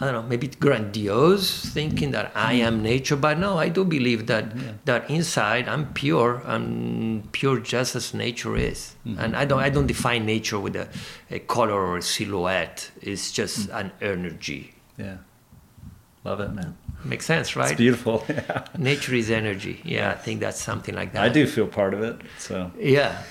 [0.00, 2.62] I don't know, maybe grandiose thinking that I hmm.
[2.62, 6.42] am nature, but no, I do believe that that inside I'm pure.
[6.44, 9.20] I'm pure just as nature is, mm-hmm.
[9.20, 10.88] and I don't I don't define nature with a,
[11.30, 12.90] a color or a silhouette.
[13.00, 13.80] It's just mm.
[13.80, 14.74] an energy.
[14.98, 15.18] Yeah.
[16.24, 16.76] Love it, man.
[17.04, 17.70] Makes sense, right?
[17.72, 18.24] It's beautiful.
[18.28, 18.64] Yeah.
[18.78, 19.80] Nature is energy.
[19.84, 21.22] Yeah, I think that's something like that.
[21.22, 22.16] I do feel part of it.
[22.38, 23.22] So, Yeah.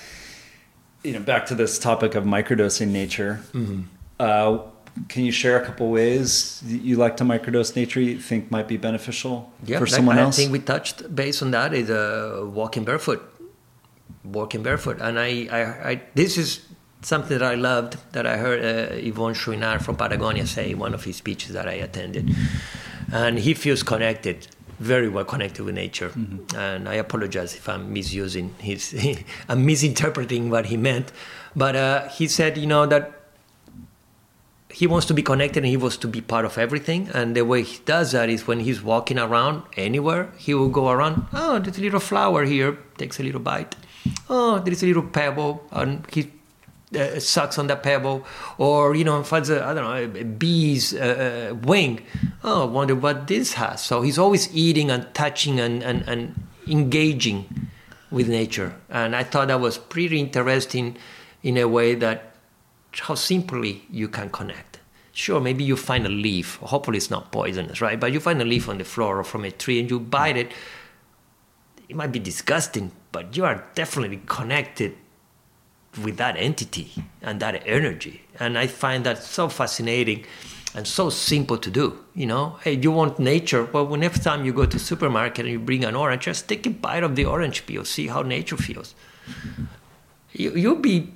[1.02, 3.40] you know, back to this topic of microdosing nature.
[3.52, 3.82] Mm-hmm.
[4.20, 4.58] Uh,
[5.08, 8.76] can you share a couple ways you like to microdose nature you think might be
[8.76, 10.36] beneficial Yeah, for someone I else?
[10.36, 13.22] I think we touched base on that is uh, walking barefoot,
[14.22, 16.60] walking barefoot, and I, I, I, this is
[17.00, 20.94] something that I loved that I heard uh, Yvon Chouinard from Patagonia say in one
[20.94, 22.30] of his speeches that I attended,
[23.12, 24.48] and he feels connected,
[24.80, 26.56] very well connected with nature, Mm-hmm.
[26.58, 28.82] and I apologize if I'm misusing his,
[29.48, 31.12] I'm misinterpreting what he meant,
[31.54, 33.12] but uh, he said, you know that
[34.70, 37.10] he wants to be connected and he wants to be part of everything.
[37.12, 40.88] And the way he does that is when he's walking around anywhere, he will go
[40.88, 41.26] around.
[41.34, 42.78] Oh, there's a little flower here.
[42.96, 43.76] Takes a little bite.
[44.30, 46.32] Oh, there's a little pebble, and he
[46.96, 48.24] uh, sucks on that pebble.
[48.58, 52.04] Or you know, finds a I don't know a bee's uh, uh, wing.
[52.44, 53.82] Oh, I wonder what this has.
[53.82, 57.68] So he's always eating and touching and and, and engaging
[58.10, 58.74] with nature.
[58.90, 60.96] And I thought that was pretty interesting
[61.42, 62.36] in a way that
[63.00, 64.80] how simply you can connect.
[65.12, 66.56] Sure, maybe you find a leaf.
[66.56, 67.98] Hopefully, it's not poisonous, right?
[68.00, 70.36] But you find a leaf on the floor or from a tree and you bite
[70.36, 70.52] it.
[71.88, 74.96] It might be disgusting, but you are definitely connected
[76.00, 78.22] with that entity and that energy.
[78.38, 80.24] And I find that so fascinating
[80.74, 81.98] and so simple to do.
[82.14, 83.64] You know, hey, you want nature?
[83.64, 86.70] Well, when time you go to supermarket and you bring an orange, just take a
[86.70, 88.94] bite of the orange peel, see how nature feels.
[90.32, 91.12] You, you'll be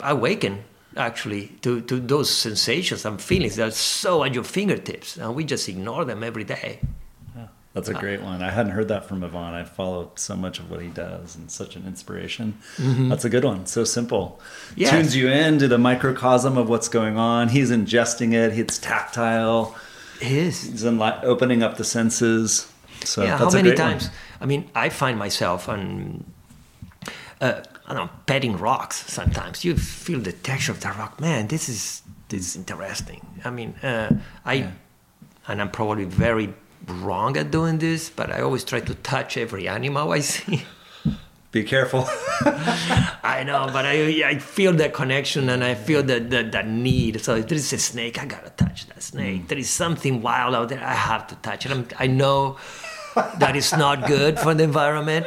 [0.00, 0.64] awakened
[0.96, 5.44] actually to, to those sensations and feelings that are so at your fingertips and we
[5.44, 6.80] just ignore them every day
[7.76, 8.42] That's a great one.
[8.42, 9.52] I hadn't heard that from Yvon.
[9.52, 12.56] I follow so much of what he does and such an inspiration.
[12.78, 13.66] That's a good one.
[13.66, 14.40] So simple.
[14.40, 14.80] Mm-hmm.
[14.80, 14.90] Yes.
[14.90, 17.50] Tunes you into the microcosm of what's going on.
[17.50, 18.58] He's ingesting it.
[18.58, 19.76] It's tactile.
[20.22, 22.72] it is He's opening up the senses.
[23.04, 23.90] So yeah, how many great one.
[23.90, 24.10] times?
[24.40, 26.24] I mean, I find myself on,
[27.42, 29.04] uh, I don't know, petting rocks.
[29.12, 31.20] Sometimes you feel the texture of the rock.
[31.20, 33.20] Man, this is this is interesting.
[33.44, 34.10] I mean, uh,
[34.44, 34.70] I, Yeah.
[35.46, 36.54] and I'm probably very
[36.88, 40.64] wrong at doing this, but I always try to touch every animal I see.
[41.52, 42.04] Be careful.
[43.22, 47.20] I know, but I I feel that connection and I feel that that, that need.
[47.22, 49.48] So if there is a snake, I gotta touch that snake.
[49.48, 51.72] There is something wild out there, I have to touch it.
[51.72, 52.58] I'm, I know
[53.38, 55.26] that it's not good for the environment.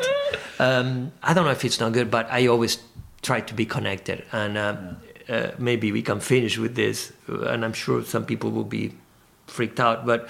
[0.60, 2.78] Um, I don't know if it's not good, but I always
[3.22, 4.24] try to be connected.
[4.32, 4.76] And uh,
[5.28, 7.12] uh, maybe we can finish with this.
[7.28, 8.93] And I'm sure some people will be
[9.47, 10.05] freaked out.
[10.05, 10.30] But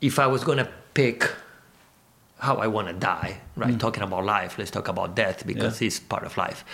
[0.00, 1.30] if I was gonna pick
[2.38, 3.78] how I want to die, right?
[3.80, 6.64] Talking about life, let's talk about death because it's part of life.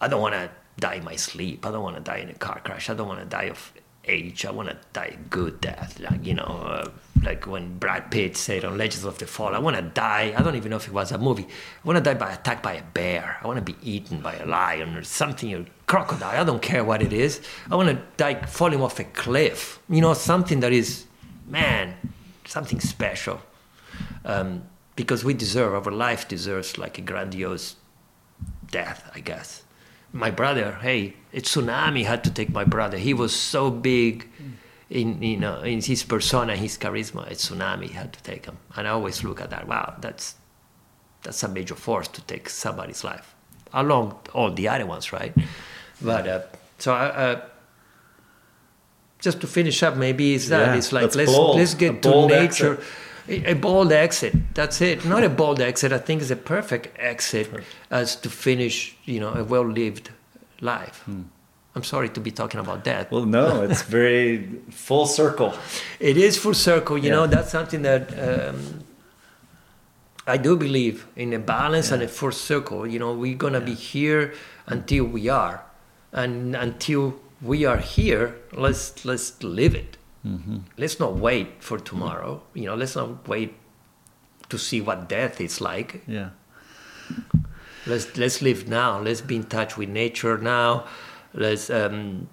[0.00, 1.64] I don't want to die in my sleep.
[1.64, 2.90] I don't want to die in a car crash.
[2.90, 3.72] I don't want to die of
[4.04, 4.44] age.
[4.44, 6.90] I want to die a good death, like you know, uh,
[7.22, 9.54] like when Brad Pitt said on Legends of the Fall.
[9.54, 10.34] I want to die.
[10.36, 11.44] I don't even know if it was a movie.
[11.44, 13.38] I want to die by attacked by a bear.
[13.42, 16.40] I want to be eaten by a lion or something, a crocodile.
[16.40, 17.40] I don't care what it is.
[17.70, 19.80] I want to die falling off a cliff.
[19.88, 21.06] You know, something that is,
[21.46, 21.94] man,
[22.46, 23.40] something special
[24.24, 24.62] um,
[24.94, 27.76] because we deserve our life deserves like a grandiose
[28.70, 29.62] death, I guess.
[30.12, 32.96] My brother, hey, a tsunami had to take my brother.
[32.96, 34.28] He was so big
[34.88, 37.26] in you know in his persona, his charisma.
[37.30, 39.66] A tsunami had to take him, and I always look at that.
[39.66, 40.36] Wow, that's
[41.22, 43.34] that's a major force to take somebody's life,
[43.72, 45.34] along all the other ones, right?
[46.00, 46.40] But uh,
[46.78, 47.06] so I.
[47.08, 47.40] Uh,
[49.26, 51.56] just to finish up, maybe is that Yeah, it's like let's bold.
[51.58, 52.74] let's get to nature
[53.28, 53.46] exit.
[53.52, 54.32] a, bold exit.
[54.54, 55.04] That's it.
[55.04, 55.90] Not a bold exit.
[55.92, 57.46] I think it's a perfect exit
[57.90, 58.76] as to finish,
[59.12, 60.06] you know, a well-lived
[60.60, 60.98] life.
[61.76, 63.10] I'm sorry to be talking about that.
[63.12, 64.28] Well, no, it's very
[64.86, 65.50] full circle.
[66.00, 66.96] It is full circle.
[66.96, 67.16] You Yeah.
[67.16, 68.56] know, that's something that um,
[70.26, 72.86] I do believe in a balance and a full circle.
[72.92, 74.32] You know, we're gonna be here
[74.66, 75.56] until we are,
[76.12, 79.96] and until we are here, let's let's live it.
[80.76, 82.42] Let's not wait for tomorrow.
[82.54, 83.54] You know, let's not wait
[84.48, 86.02] to see what death is like.
[86.06, 86.30] Yeah.
[87.86, 89.00] Let's let's live now.
[89.00, 90.86] Let's be in touch with nature now.
[91.32, 92.28] Let's um,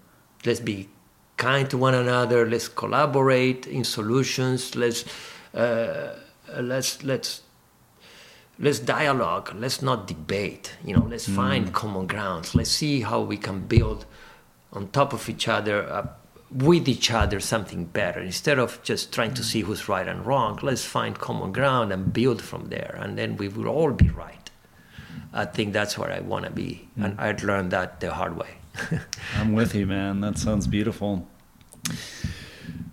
[0.45, 0.89] let's be
[1.37, 2.49] kind to one another.
[2.49, 4.75] Let's collaborate in solutions.
[4.75, 5.05] Let's
[5.53, 6.15] uh,
[6.57, 7.43] let's let's
[8.57, 9.53] let's dialogue.
[9.55, 10.75] Let's not debate.
[10.83, 12.55] You know, let's find common grounds.
[12.55, 14.07] Let's see how we can build
[14.73, 15.83] on top of each other.
[15.83, 16.07] Uh,
[16.51, 19.45] with each other something better instead of just trying to mm.
[19.45, 23.35] see who's right and wrong let's find common ground and build from there and then
[23.37, 24.51] we will all be right
[25.11, 25.21] mm.
[25.33, 27.19] I think that's where I want to be, and mm.
[27.19, 28.49] I'd learned that the hard way.
[29.35, 30.21] I'm with you, man.
[30.21, 31.27] That sounds beautiful.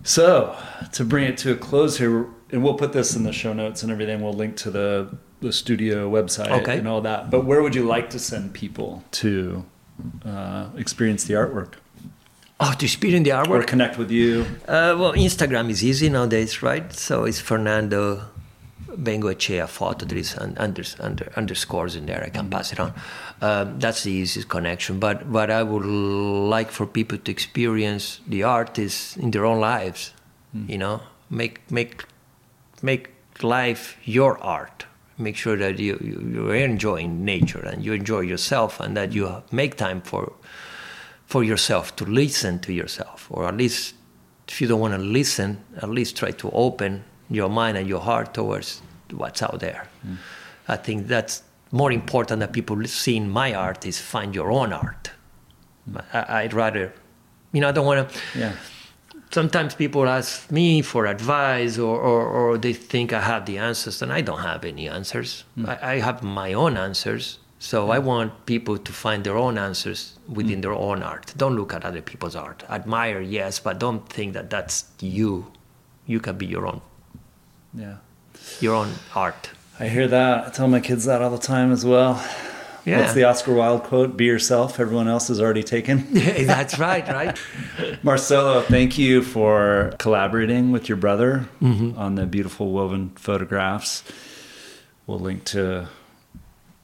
[0.03, 0.57] So,
[0.93, 3.83] to bring it to a close here, and we'll put this in the show notes
[3.83, 4.21] and everything.
[4.21, 6.77] We'll link to the the studio website Okay.
[6.77, 7.31] and all that.
[7.31, 9.65] But where would you like to send people to
[10.25, 11.73] uh, experience the artwork
[12.63, 13.61] Oh, to experience the artwork?
[13.61, 14.41] or connect with you?
[14.67, 16.93] Uh, well, Instagram is easy nowadays, right?
[16.93, 18.21] So it's Fernando
[18.87, 20.05] Bengoechea photo.
[20.05, 22.23] There is un- under, under, underscores in there.
[22.23, 22.93] I can pass it on.
[23.41, 24.99] Um, that's the easiest connection.
[24.99, 29.59] But what I would like for people to experience the art is in their own
[29.59, 30.13] lives.
[30.67, 32.03] You know, make make
[32.83, 33.09] make
[33.41, 34.85] life your art.
[35.21, 39.43] Make sure that you, you you're enjoying nature and you enjoy yourself, and that you
[39.51, 40.33] make time for
[41.25, 43.95] for yourself to listen to yourself, or at least
[44.47, 48.01] if you don't want to listen, at least try to open your mind and your
[48.01, 49.87] heart towards what's out there.
[50.01, 50.15] Hmm.
[50.67, 55.11] I think that's more important that people seeing my art is find your own art.
[55.85, 55.97] Hmm.
[56.13, 56.93] I, I'd rather,
[57.53, 58.19] you know, I don't want to.
[58.37, 58.53] Yeah.
[59.31, 64.01] Sometimes people ask me for advice, or, or, or they think I have the answers,
[64.01, 65.45] and I don't have any answers.
[65.55, 65.67] Hmm.
[65.67, 67.39] I, I have my own answers.
[67.59, 68.05] So I hmm.
[68.05, 70.61] want people to find their own answers within hmm.
[70.61, 71.33] their own art.
[71.37, 72.63] Don't look at other people's art.
[72.69, 75.51] Admire, yes, but don't think that that's you.
[76.05, 76.81] You can be your own,
[77.73, 77.97] Yeah.
[78.59, 79.51] your own art.
[79.79, 80.47] I hear that.
[80.47, 82.21] I tell my kids that all the time as well.
[82.85, 84.17] Yeah, What's the Oscar Wilde quote?
[84.17, 84.79] Be yourself.
[84.79, 86.07] Everyone else is already taken.
[86.13, 87.37] that's right, right.
[88.03, 94.03] Marcelo, thank you for collaborating with your brother on the beautiful woven photographs.
[95.05, 95.89] We'll link to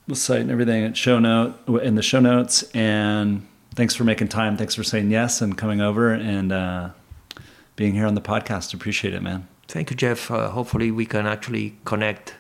[0.08, 2.64] the site and everything at show note in the show notes.
[2.74, 4.58] And thanks for making time.
[4.58, 6.90] Thanks for saying yes and coming over and uh,
[7.76, 8.74] being here on the podcast.
[8.74, 9.48] Appreciate it, man.
[9.68, 10.32] Thank you, Jeff.
[10.32, 12.36] Uh, hopefully, we can actually connect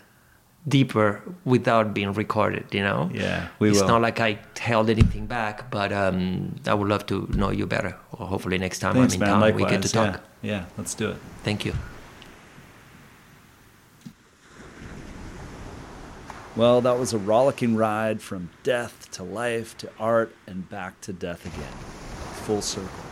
[0.68, 2.65] deeper without being recorded.
[2.74, 3.09] You know.
[3.13, 3.88] Yeah, we it's will.
[3.88, 7.95] not like I held anything back, but um, I would love to know you better.
[8.11, 9.30] Or hopefully, next time Thanks, I'm in man.
[9.30, 9.63] town, Likewise.
[9.63, 10.22] we get to talk.
[10.41, 10.51] Yeah.
[10.51, 11.18] yeah, let's do it.
[11.43, 11.74] Thank you.
[16.55, 21.13] Well, that was a rollicking ride from death to life to art and back to
[21.13, 21.72] death again.
[22.45, 23.07] Full circle.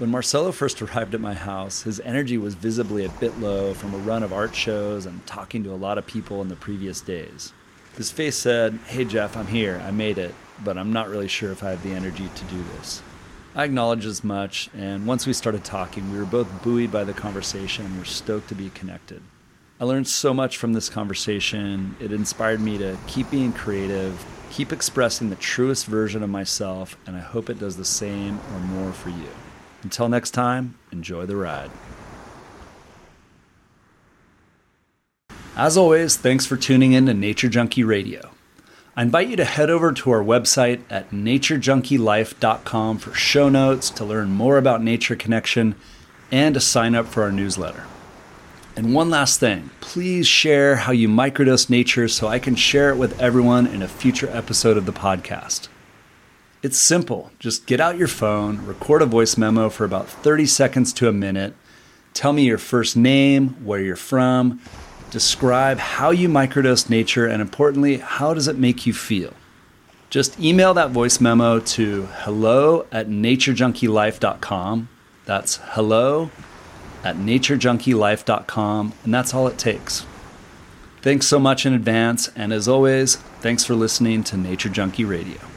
[0.00, 3.92] When Marcelo first arrived at my house, his energy was visibly a bit low from
[3.92, 7.02] a run of art shows and talking to a lot of people in the previous
[7.02, 7.52] days.
[7.98, 9.78] His face said, Hey Jeff, I'm here.
[9.84, 10.34] I made it,
[10.64, 13.02] but I'm not really sure if I have the energy to do this.
[13.54, 17.12] I acknowledged as much, and once we started talking, we were both buoyed by the
[17.12, 19.20] conversation and were stoked to be connected.
[19.78, 21.94] I learned so much from this conversation.
[22.00, 27.18] It inspired me to keep being creative, keep expressing the truest version of myself, and
[27.18, 29.28] I hope it does the same or more for you.
[29.82, 31.70] Until next time, enjoy the ride.
[35.56, 38.30] As always, thanks for tuning in to Nature Junkie Radio.
[38.96, 44.04] I invite you to head over to our website at naturejunkielife.com for show notes, to
[44.04, 45.74] learn more about Nature Connection,
[46.30, 47.84] and to sign up for our newsletter.
[48.76, 52.96] And one last thing please share how you microdose nature so I can share it
[52.96, 55.68] with everyone in a future episode of the podcast.
[56.62, 57.30] It's simple.
[57.38, 61.12] Just get out your phone, record a voice memo for about 30 seconds to a
[61.12, 61.54] minute.
[62.12, 64.60] Tell me your first name, where you're from,
[65.10, 69.32] describe how you microdose nature, and importantly, how does it make you feel?
[70.10, 74.88] Just email that voice memo to hello at naturejunkielife.com.
[75.24, 76.30] That's hello
[77.02, 80.04] at naturejunkielife.com, and that's all it takes.
[81.00, 85.49] Thanks so much in advance, and as always, thanks for listening to Nature Junkie Radio.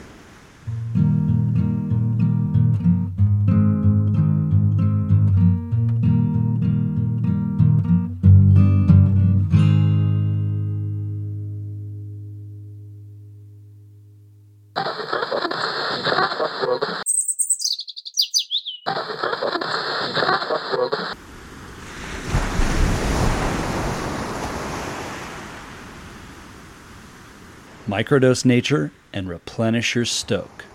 [28.14, 30.66] Microdose nature and replenish your stoke.